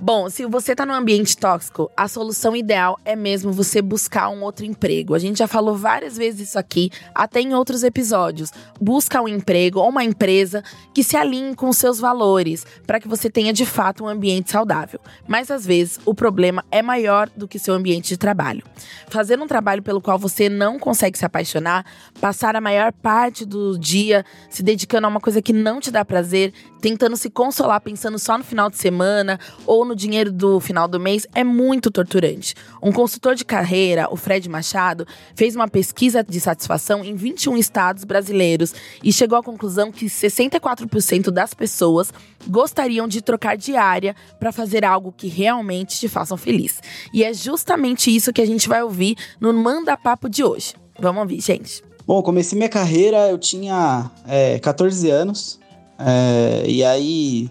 [0.00, 4.44] Bom, se você tá num ambiente tóxico, a solução ideal é mesmo você buscar um
[4.44, 5.12] outro emprego.
[5.12, 8.52] A gente já falou várias vezes isso aqui, até em outros episódios.
[8.80, 10.62] Busca um emprego ou uma empresa
[10.94, 15.00] que se alinhe com seus valores, para que você tenha de fato um ambiente saudável.
[15.26, 18.62] Mas às vezes o problema é maior do que seu ambiente de trabalho.
[19.08, 21.84] Fazer um trabalho pelo qual você não consegue se apaixonar,
[22.20, 26.04] passar a maior parte do dia se dedicando a uma coisa que não te dá
[26.04, 30.86] prazer, tentando se consolar pensando só no final de semana ou no dinheiro do final
[30.86, 32.54] do mês é muito torturante.
[32.82, 38.04] Um consultor de carreira, o Fred Machado, fez uma pesquisa de satisfação em 21 estados
[38.04, 42.12] brasileiros e chegou à conclusão que 64% das pessoas
[42.46, 46.80] gostariam de trocar de área para fazer algo que realmente te façam feliz.
[47.12, 50.74] E é justamente isso que a gente vai ouvir no Manda Papo de hoje.
[51.00, 51.82] Vamos ouvir, gente.
[52.06, 55.58] Bom, comecei minha carreira, eu tinha é, 14 anos.
[55.98, 57.50] É, e aí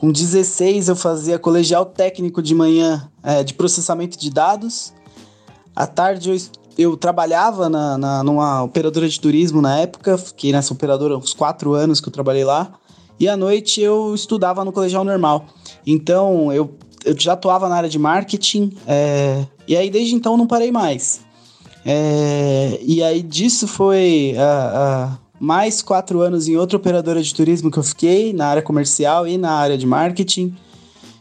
[0.00, 4.94] com 16 eu fazia colegial técnico de manhã é, de processamento de dados.
[5.76, 6.36] À tarde eu,
[6.78, 11.74] eu trabalhava na, na, numa operadora de turismo na época, fiquei nessa operadora uns quatro
[11.74, 12.72] anos que eu trabalhei lá.
[13.18, 15.44] E à noite eu estudava no colegial normal.
[15.86, 20.46] Então eu, eu já atuava na área de marketing, é, e aí desde então não
[20.46, 21.20] parei mais.
[21.84, 27.78] É, e aí disso foi a, mais quatro anos em outra operadora de turismo que
[27.78, 30.54] eu fiquei, na área comercial e na área de marketing,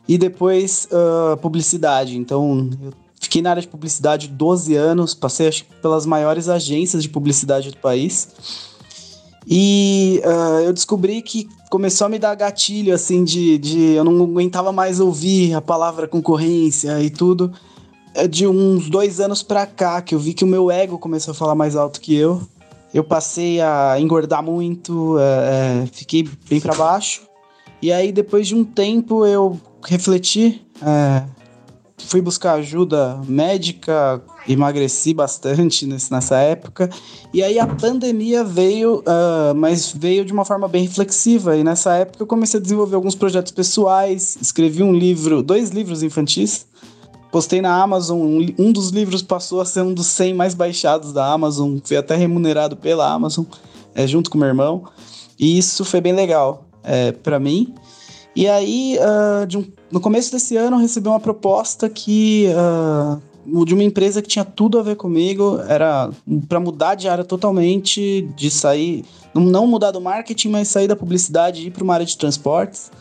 [0.05, 2.17] e depois uh, publicidade.
[2.17, 7.07] Então, eu fiquei na área de publicidade 12 anos, passei acho, pelas maiores agências de
[7.07, 8.27] publicidade do país.
[9.47, 13.93] E uh, eu descobri que começou a me dar gatilho, assim, de, de.
[13.93, 17.53] Eu não aguentava mais ouvir a palavra concorrência e tudo.
[18.13, 21.31] É de uns dois anos pra cá que eu vi que o meu ego começou
[21.31, 22.41] a falar mais alto que eu
[22.93, 27.21] eu passei a engordar muito, é, é, fiquei bem para baixo.
[27.81, 31.23] E aí, depois de um tempo, eu refleti, é,
[31.97, 36.89] fui buscar ajuda médica, emagreci bastante nesse, nessa época.
[37.33, 41.55] E aí a pandemia veio, uh, mas veio de uma forma bem reflexiva.
[41.55, 46.01] E nessa época eu comecei a desenvolver alguns projetos pessoais, escrevi um livro, dois livros
[46.01, 46.65] infantis
[47.31, 48.19] postei na Amazon,
[48.57, 52.15] um, dos livros passou a ser um dos 100 mais baixados da Amazon, foi até
[52.15, 53.45] remunerado pela Amazon,
[53.93, 54.85] é, junto com meu irmão,
[55.37, 57.73] e isso foi bem legal é, para mim.
[58.35, 63.73] E aí, uh, um, no começo desse ano, eu recebi uma proposta que uh, de
[63.73, 66.09] uma empresa que tinha tudo a ver comigo, era
[66.47, 71.61] para mudar de área totalmente, de sair, não mudar do marketing, mas sair da publicidade
[71.61, 72.91] e ir para uma área de transportes.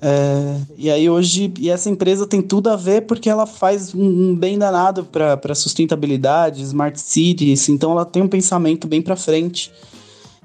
[0.00, 4.30] É, e aí hoje, e essa empresa tem tudo a ver porque ela faz um,
[4.30, 9.72] um bem danado para sustentabilidade, smart cities, então ela tem um pensamento bem para frente.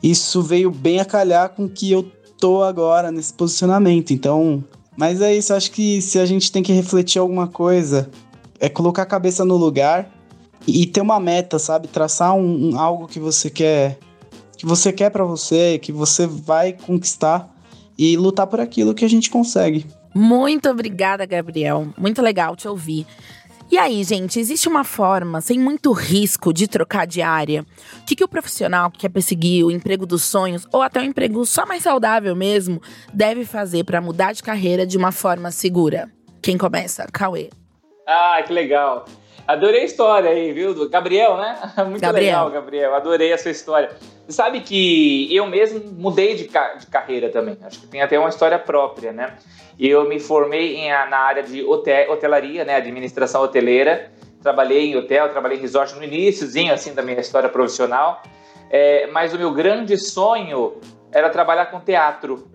[0.01, 2.03] Isso veio bem a calhar com que eu
[2.39, 4.11] tô agora nesse posicionamento.
[4.11, 4.63] Então,
[4.97, 8.09] mas é isso, acho que se a gente tem que refletir alguma coisa,
[8.59, 10.11] é colocar a cabeça no lugar
[10.65, 11.87] e, ter uma meta, sabe?
[11.87, 13.99] Traçar um, um algo que você quer,
[14.57, 17.52] que você quer para você, que você vai conquistar
[17.97, 19.85] e lutar por aquilo que a gente consegue.
[20.13, 21.87] Muito obrigada, Gabriel.
[21.97, 23.05] Muito legal te ouvir.
[23.71, 27.65] E aí, gente, existe uma forma, sem muito risco, de trocar de área?
[28.01, 31.05] O que, que o profissional que quer perseguir o emprego dos sonhos, ou até um
[31.05, 32.79] emprego só mais saudável mesmo,
[33.11, 36.11] deve fazer para mudar de carreira de uma forma segura?
[36.39, 37.07] Quem começa?
[37.11, 37.49] Cauê.
[38.07, 39.05] Ah, que legal.
[39.47, 40.73] Adorei a história aí, viu?
[40.73, 41.57] Do Gabriel, né?
[41.85, 42.45] Muito Gabriel.
[42.45, 42.95] legal, Gabriel.
[42.95, 43.91] Adorei a sua história.
[44.25, 47.57] Você sabe que eu mesmo mudei de, ca de carreira também.
[47.61, 49.35] Acho que tem até uma história própria, né?
[49.77, 52.75] Eu me formei em, na área de hotel, hotelaria, né?
[52.75, 54.11] Administração hoteleira.
[54.41, 58.21] Trabalhei em hotel, trabalhei em resort no iníciozinho, assim, da minha história profissional.
[58.69, 60.79] É, mas o meu grande sonho
[61.11, 62.47] era trabalhar com teatro.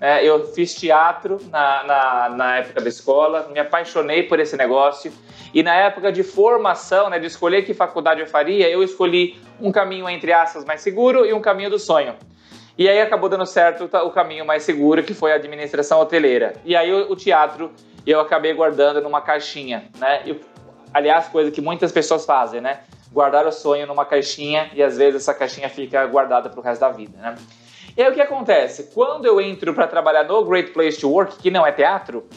[0.00, 5.12] É, eu fiz teatro na, na, na, época da escola, me apaixonei por esse negócio.
[5.52, 9.72] E na época de formação, né, de escolher que faculdade eu faria, eu escolhi um
[9.72, 12.14] caminho, entre aspas, mais seguro e um caminho do sonho.
[12.76, 16.54] E aí acabou dando certo o caminho mais seguro, que foi a administração hoteleira.
[16.64, 17.72] E aí o, teatro
[18.06, 20.22] eu acabei guardando numa caixinha, né?
[20.24, 20.38] Eu,
[20.94, 22.80] aliás, coisa que muitas pessoas fazem, né?
[23.10, 26.80] Guardar o sonho numa caixinha e às vezes essa caixinha fica guardada para o resto
[26.80, 27.34] da vida, né?
[27.98, 28.92] E aí o que acontece?
[28.94, 32.28] Quando eu entro para trabalhar no Great Place to Work, que não é teatro,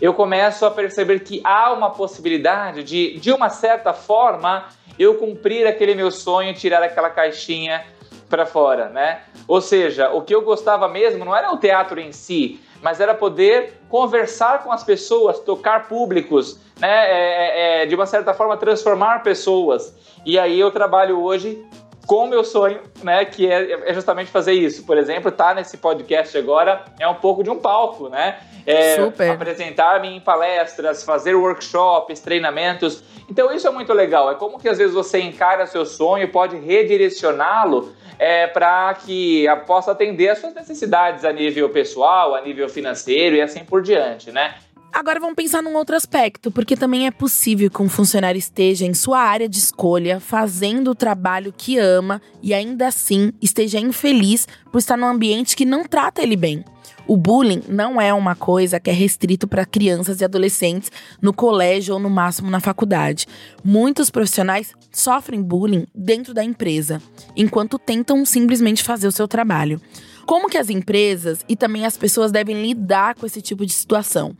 [0.00, 5.66] eu começo a perceber que há uma possibilidade de, de uma certa forma, eu cumprir
[5.66, 7.84] aquele meu sonho, tirar aquela caixinha
[8.26, 9.20] para fora, né?
[9.46, 13.14] Ou seja, o que eu gostava mesmo não era o teatro em si, mas era
[13.14, 16.88] poder conversar com as pessoas, tocar públicos, né?
[16.88, 19.94] É, é, é de uma certa forma transformar pessoas.
[20.24, 21.62] E aí eu trabalho hoje
[22.06, 24.84] com o meu sonho, né, que é, é, justamente fazer isso.
[24.84, 28.38] Por exemplo, tá nesse podcast agora é um pouco de um palco, né?
[28.66, 28.96] É,
[29.32, 33.02] apresentar-me em palestras, fazer workshops, treinamentos.
[33.30, 34.30] Então isso é muito legal.
[34.30, 39.92] É como que às vezes você encara seu sonho, pode redirecioná-lo é, para que possa
[39.92, 44.54] atender às suas necessidades a nível pessoal, a nível financeiro e assim por diante, né?
[44.92, 48.92] Agora vamos pensar num outro aspecto, porque também é possível que um funcionário esteja em
[48.92, 54.76] sua área de escolha, fazendo o trabalho que ama e ainda assim esteja infeliz por
[54.76, 56.62] estar num ambiente que não trata ele bem.
[57.06, 61.94] O bullying não é uma coisa que é restrito para crianças e adolescentes no colégio
[61.94, 63.26] ou no máximo na faculdade.
[63.64, 67.00] Muitos profissionais sofrem bullying dentro da empresa,
[67.34, 69.80] enquanto tentam simplesmente fazer o seu trabalho.
[70.26, 74.36] Como que as empresas e também as pessoas devem lidar com esse tipo de situação?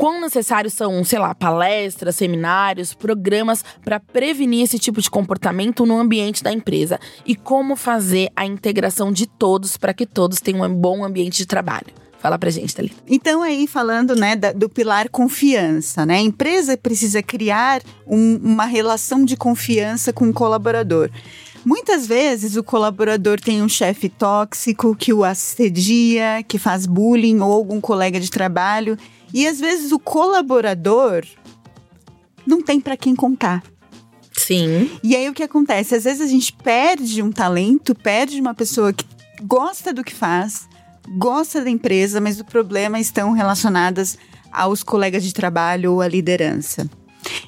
[0.00, 5.98] Quão necessários são, sei lá, palestras, seminários, programas para prevenir esse tipo de comportamento no
[5.98, 10.74] ambiente da empresa e como fazer a integração de todos para que todos tenham um
[10.74, 11.88] bom ambiente de trabalho.
[12.18, 12.96] Fala pra gente, Thalita.
[13.06, 16.14] Então, aí, falando né, do pilar confiança, né?
[16.16, 21.10] A empresa precisa criar um, uma relação de confiança com o colaborador.
[21.62, 27.52] Muitas vezes o colaborador tem um chefe tóxico que o assedia, que faz bullying ou
[27.52, 28.96] algum colega de trabalho
[29.32, 31.24] e às vezes o colaborador
[32.46, 33.62] não tem para quem contar.
[34.32, 34.90] Sim.
[35.02, 35.94] E aí o que acontece?
[35.94, 39.04] Às vezes a gente perde um talento, perde uma pessoa que
[39.42, 40.68] gosta do que faz,
[41.16, 44.16] gosta da empresa, mas o problema estão relacionados
[44.50, 46.88] aos colegas de trabalho ou à liderança.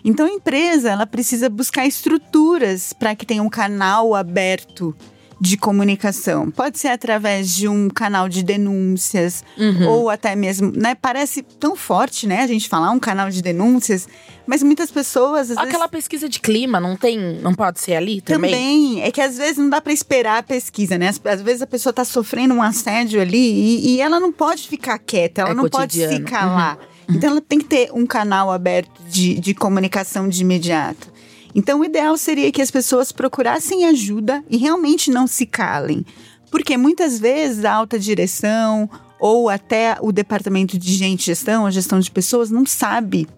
[0.05, 4.95] Então a empresa ela precisa buscar estruturas para que tenha um canal aberto
[5.43, 6.53] de comunicação.
[6.53, 9.88] Pode ser através de um canal de denúncias uhum.
[9.88, 10.95] ou até mesmo, né?
[10.95, 12.43] Parece tão forte, né?
[12.43, 14.09] A gente falar um canal de denúncias,
[14.47, 15.90] mas muitas pessoas aquela vezes...
[15.90, 18.53] pesquisa de clima não tem, não pode ser ali também.
[18.53, 21.09] Também é que às vezes não dá para esperar a pesquisa, né?
[21.09, 24.68] Às, às, vezes a pessoa está sofrendo um assédio ali e, e, ela não pode
[24.68, 26.12] ficar quieta, ela é não cotidiano.
[26.12, 26.78] pode se calar.
[27.09, 27.16] Uhum.
[27.16, 31.11] Então ela tem que ter um canal aberto de, de comunicação de imediato.
[31.55, 36.05] Então, o ideal seria que as pessoas procurassem ajuda e realmente não se calem.
[36.50, 38.88] Porque muitas vezes a alta direção
[39.20, 43.28] ou até o departamento de gente gestão, a gestão de pessoas, não sabe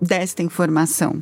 [0.00, 1.20] desta informação.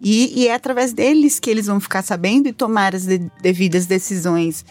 [0.00, 3.86] E, e é através deles que eles vão ficar sabendo e tomar as de, devidas
[3.86, 4.64] decisões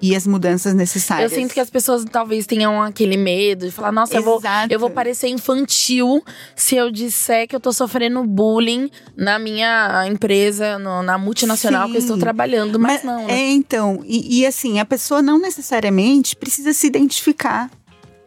[0.00, 1.30] e as mudanças necessárias.
[1.30, 4.78] Eu sinto que as pessoas talvez tenham aquele medo de falar, nossa, eu vou, eu
[4.78, 6.24] vou parecer infantil
[6.56, 11.92] se eu disser que eu tô sofrendo bullying na minha empresa, no, na multinacional Sim.
[11.92, 13.26] que eu estou trabalhando, mas, mas não.
[13.26, 13.34] Né?
[13.34, 17.70] É, então, e, e, assim, a pessoa não necessariamente precisa se identificar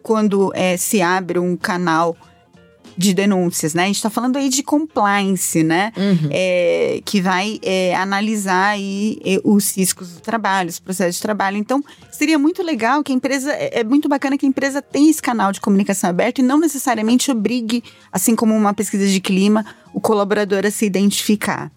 [0.01, 2.15] quando é, se abre um canal
[2.97, 3.83] de denúncias, né?
[3.83, 5.91] A gente está falando aí de compliance, né?
[5.97, 6.29] Uhum.
[6.31, 11.57] É, que vai é, analisar aí os riscos do trabalho, os processos de trabalho.
[11.57, 15.09] Então, seria muito legal que a empresa, é, é muito bacana que a empresa tenha
[15.09, 19.65] esse canal de comunicação aberto e não necessariamente obrigue, assim como uma pesquisa de clima,
[19.93, 21.71] o colaborador a se identificar.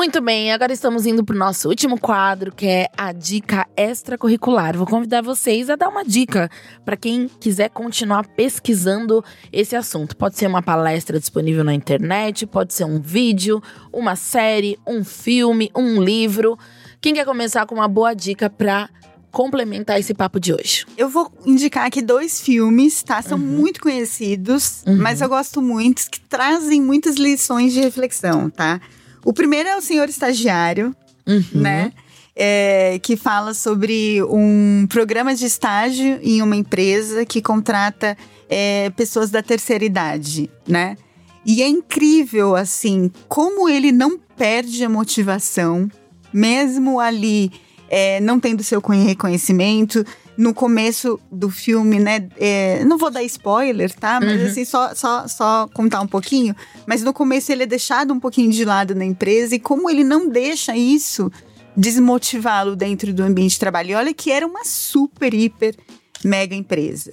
[0.00, 4.74] Muito bem, agora estamos indo para o nosso último quadro, que é a dica extracurricular.
[4.74, 6.50] Vou convidar vocês a dar uma dica
[6.86, 9.22] para quem quiser continuar pesquisando
[9.52, 10.16] esse assunto.
[10.16, 15.70] Pode ser uma palestra disponível na internet, pode ser um vídeo, uma série, um filme,
[15.76, 16.58] um livro.
[16.98, 18.88] Quem quer começar com uma boa dica para
[19.30, 20.86] complementar esse papo de hoje?
[20.96, 23.20] Eu vou indicar aqui dois filmes, tá?
[23.20, 23.44] São uhum.
[23.44, 24.96] muito conhecidos, uhum.
[24.96, 28.80] mas eu gosto muito, que trazem muitas lições de reflexão, tá?
[29.24, 30.94] O primeiro é o Senhor Estagiário,
[31.26, 31.44] uhum.
[31.54, 31.92] né?
[32.34, 38.16] É, que fala sobre um programa de estágio em uma empresa que contrata
[38.48, 40.96] é, pessoas da terceira idade, né?
[41.44, 45.90] E é incrível, assim, como ele não perde a motivação,
[46.32, 47.50] mesmo ali
[47.90, 50.04] é, não tendo seu reconhecimento,
[50.40, 52.26] no começo do filme, né?
[52.38, 54.18] É, não vou dar spoiler, tá?
[54.18, 54.46] Mas uhum.
[54.46, 56.56] assim, só, só, só contar um pouquinho.
[56.86, 60.02] Mas no começo ele é deixado um pouquinho de lado na empresa e como ele
[60.02, 61.30] não deixa isso
[61.76, 63.90] desmotivá-lo dentro do ambiente de trabalho.
[63.90, 65.76] E olha que era uma super, hiper,
[66.24, 67.10] mega empresa.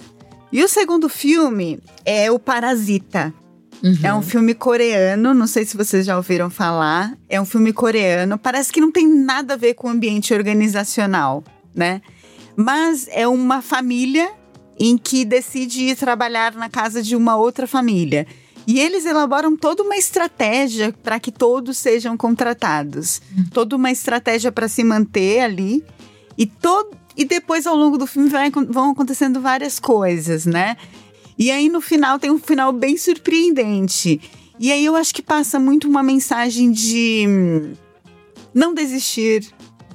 [0.50, 3.34] E o segundo filme é o Parasita.
[3.84, 3.98] Uhum.
[4.02, 7.14] É um filme coreano, não sei se vocês já ouviram falar.
[7.28, 8.38] É um filme coreano.
[8.38, 12.00] Parece que não tem nada a ver com o ambiente organizacional, né?
[12.60, 14.32] Mas é uma família
[14.80, 18.26] em que decide ir trabalhar na casa de uma outra família.
[18.66, 23.22] E eles elaboram toda uma estratégia para que todos sejam contratados.
[23.30, 23.44] Uhum.
[23.52, 25.84] Toda uma estratégia para se manter ali.
[26.36, 30.76] E, todo, e depois, ao longo do filme, vai, vão acontecendo várias coisas, né?
[31.38, 34.20] E aí, no final, tem um final bem surpreendente.
[34.58, 37.72] E aí, eu acho que passa muito uma mensagem de hum,
[38.52, 39.48] não desistir,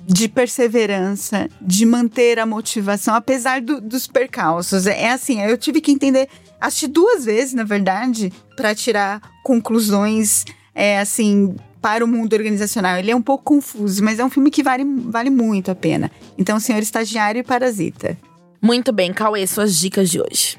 [0.05, 4.85] de perseverança, de manter a motivação, apesar do, dos percalços.
[4.85, 6.27] É, é assim, eu tive que entender,
[6.59, 10.45] assisti duas vezes, na verdade, para tirar conclusões,
[10.75, 12.97] é, assim, para o mundo organizacional.
[12.97, 16.11] Ele é um pouco confuso, mas é um filme que vale, vale muito a pena.
[16.37, 18.17] Então, Senhor Estagiário e Parasita.
[18.61, 20.57] Muito bem, Cauê, suas dicas de hoje.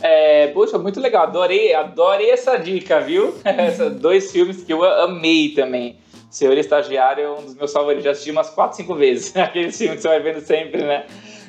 [0.00, 1.24] É, poxa, muito legal.
[1.24, 3.34] Adorei, adorei essa dica, viu?
[4.00, 5.96] dois filmes que eu amei também.
[6.32, 8.04] Senhor Estagiário é um dos meus favoritos.
[8.04, 9.36] Já assisti umas 4, 5 vezes.
[9.36, 11.04] Aquele filme que você vai vendo sempre, né?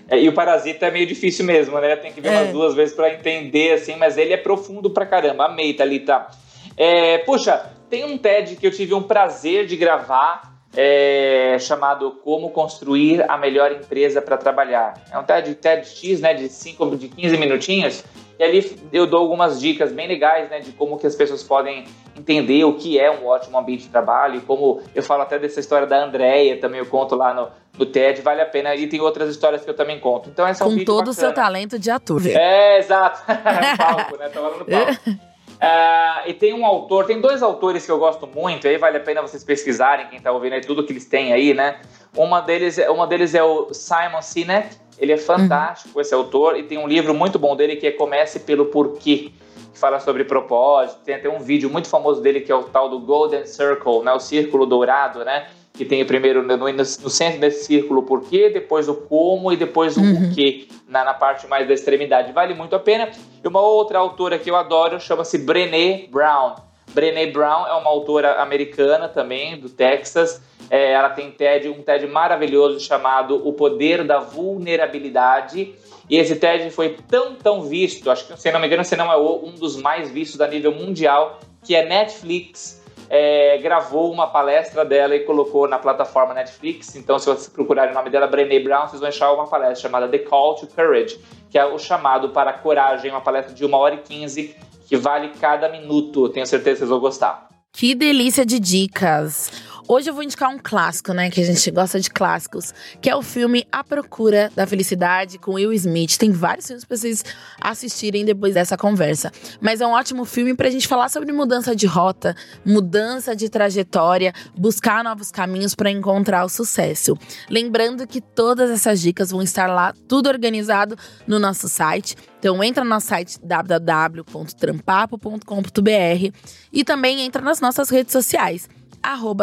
[0.10, 1.96] É, e o Parasita é meio difícil mesmo, né?
[1.96, 2.42] Tem que ver é.
[2.42, 3.96] umas duas vezes para entender, assim.
[3.96, 5.46] Mas ele é profundo pra caramba.
[5.46, 6.28] Amei, Thalita.
[6.76, 10.52] É, puxa, tem um TED que eu tive um prazer de gravar.
[10.76, 14.96] É, chamado Como Construir a Melhor Empresa para Trabalhar.
[15.12, 18.04] É um TED, TEDx, né, de, cinco, de 15 minutinhos,
[18.38, 21.86] e ali eu dou algumas dicas bem legais, né, de como que as pessoas podem
[22.18, 25.60] entender o que é um ótimo ambiente de trabalho, e como eu falo até dessa
[25.60, 29.00] história da Andrea, também eu conto lá no, no TED, vale a pena, e tem
[29.02, 30.30] outras histórias que eu também conto.
[30.30, 32.26] Então essa é um Com todo o seu talento de ator.
[32.26, 33.22] É, exato.
[33.78, 35.10] palco, né, tava no palco.
[35.10, 39.02] Uh, e tem um autor, tem dois autores que eu gosto muito, aí vale a
[39.02, 41.80] pena vocês pesquisarem, quem está ouvindo aí, tudo que eles têm aí, né?
[42.16, 46.02] Uma deles, uma deles é o Simon Sinek, ele é fantástico, uhum.
[46.02, 49.32] esse autor, e tem um livro muito bom dele que é Comece pelo Porquê,
[49.74, 51.02] que fala sobre propósito.
[51.04, 54.14] Tem até um vídeo muito famoso dele que é o tal do Golden Circle, né,
[54.14, 55.48] o círculo dourado, né?
[55.74, 59.98] Que tem primeiro no, no, centro desse círculo o porquê, depois o como e depois
[59.98, 60.30] o uhum.
[60.30, 62.32] o quê, na, na parte mais da extremidade.
[62.32, 63.10] Vale muito a pena.
[63.44, 66.56] E uma outra autora que eu adoro chama-se Brené Brown.
[66.94, 72.08] Brené Brown é uma autora americana também, do Texas é, ela tem TED, um TED
[72.08, 75.76] maravilhoso chamado O Poder da Vulnerabilidade.
[76.10, 79.12] E esse TED foi tão, tão visto, acho que, se não me engano, se não
[79.12, 84.84] é um dos mais vistos a nível mundial, que a Netflix é, gravou uma palestra
[84.84, 86.96] dela e colocou na plataforma Netflix.
[86.96, 90.08] Então, se vocês procurarem o nome dela, Brené Brown, vocês vão achar uma palestra chamada
[90.08, 91.20] The Call to Courage,
[91.50, 94.56] que é o chamado para a coragem, uma palestra de uma hora e quinze,
[94.88, 96.30] que vale cada minuto.
[96.30, 97.48] Tenho certeza que vocês vão gostar.
[97.72, 99.52] Que delícia de dicas!
[99.86, 101.30] Hoje eu vou indicar um clássico, né?
[101.30, 105.56] Que a gente gosta de clássicos, que é o filme A Procura da Felicidade com
[105.56, 106.16] Will Smith.
[106.18, 107.26] Tem vários filmes pra vocês
[107.60, 109.30] assistirem depois dessa conversa.
[109.60, 112.34] Mas é um ótimo filme pra gente falar sobre mudança de rota,
[112.66, 117.18] mudança de trajetória, buscar novos caminhos para encontrar o sucesso.
[117.50, 120.96] Lembrando que todas essas dicas vão estar lá, tudo organizado
[121.28, 122.16] no nosso site.
[122.40, 126.38] Então entra no nosso site www.trampapo.com.br
[126.72, 128.70] e também entra nas nossas redes sociais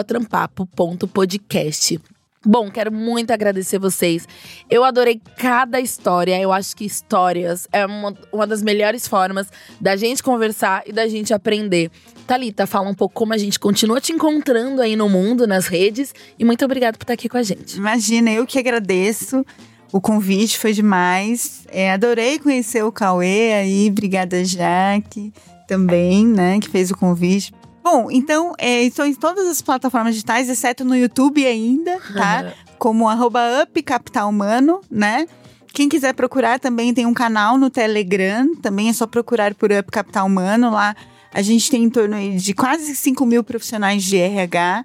[0.07, 2.01] trampapo.podcast.
[2.45, 4.27] Bom, quero muito agradecer vocês.
[4.71, 6.41] Eu adorei cada história.
[6.41, 9.49] Eu acho que histórias é uma, uma das melhores formas
[9.79, 11.91] da gente conversar e da gente aprender.
[12.27, 16.15] Thalita, fala um pouco como a gente continua te encontrando aí no mundo, nas redes.
[16.39, 17.77] E muito obrigada por estar aqui com a gente.
[17.77, 19.45] Imagina, eu que agradeço.
[19.93, 21.67] O convite foi demais.
[21.69, 23.89] É, adorei conhecer o Cauê aí.
[23.91, 25.31] Obrigada, Jaque,
[25.69, 27.53] também, né, que fez o convite
[27.83, 32.53] Bom, então, é, estou em todas as plataformas digitais, exceto no YouTube ainda, tá?
[32.79, 35.27] Como arroba Up Capital Humano, né?
[35.73, 39.91] Quem quiser procurar também tem um canal no Telegram, também é só procurar por Up
[39.91, 40.71] Capital Humano.
[40.71, 40.95] Lá
[41.33, 44.83] a gente tem em torno de quase 5 mil profissionais de RH.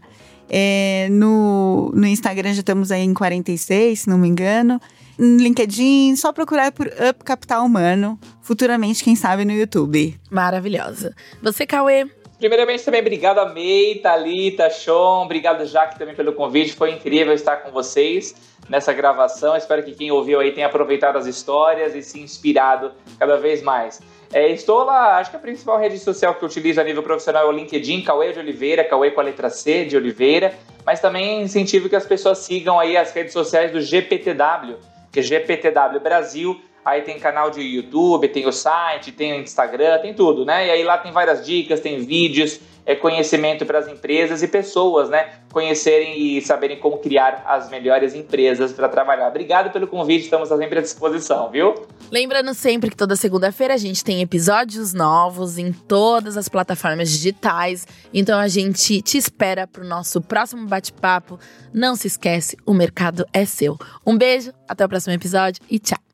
[0.48, 4.80] É, no, no Instagram já estamos aí em 46, se não me engano.
[5.18, 8.20] No LinkedIn, só procurar por Up Capital Humano.
[8.42, 10.20] Futuramente, quem sabe, no YouTube.
[10.30, 11.16] Maravilhosa.
[11.42, 12.06] Você, Cauê?
[12.46, 15.24] Primeiramente, também obrigado a May, Thalita, Sean.
[15.24, 16.74] Obrigado, Jaque, também pelo convite.
[16.74, 18.36] Foi incrível estar com vocês
[18.70, 19.58] nessa gravação.
[19.58, 24.00] Espero que quem ouviu aí tenha aproveitado as histórias e se inspirado cada vez mais.
[24.32, 27.48] É, estou lá, acho que a principal rede social que eu utilizo a nível profissional
[27.48, 30.54] é o LinkedIn, Cauê de Oliveira, Cauê com a letra C de Oliveira,
[30.86, 34.78] mas também incentivo que as pessoas sigam aí as redes sociais do GPTW,
[35.12, 39.98] que é GPTW Brasil, aí tem canal de YouTube, tem o site, tem o Instagram,
[39.98, 40.68] tem tudo, né?
[40.68, 45.10] E aí lá tem várias dicas, tem vídeos, é conhecimento para as empresas e pessoas,
[45.10, 45.32] né?
[45.52, 49.28] Conhecerem e saberem como criar as melhores empresas para trabalhar.
[49.28, 51.74] Obrigado pelo convite, estamos sempre à disposição, viu?
[52.12, 57.88] Lembrando sempre que toda segunda-feira a gente tem episódios novos em todas as plataformas digitais.
[58.14, 61.40] Então a gente te espera para o nosso próximo bate-papo.
[61.74, 63.76] Não se esquece, o mercado é seu.
[64.06, 66.05] Um beijo, até o próximo episódio e tchau.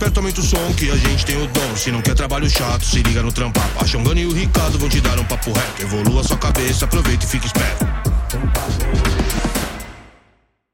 [0.00, 1.76] Esperto, aumenta o som que a gente tem o dom.
[1.76, 3.70] Se não quer trabalho chato, se liga no trampar.
[3.78, 5.82] A Xongana e o Ricardo vão te dar um papo reto.
[5.82, 7.84] Evolua sua cabeça, aproveita e fica esperto.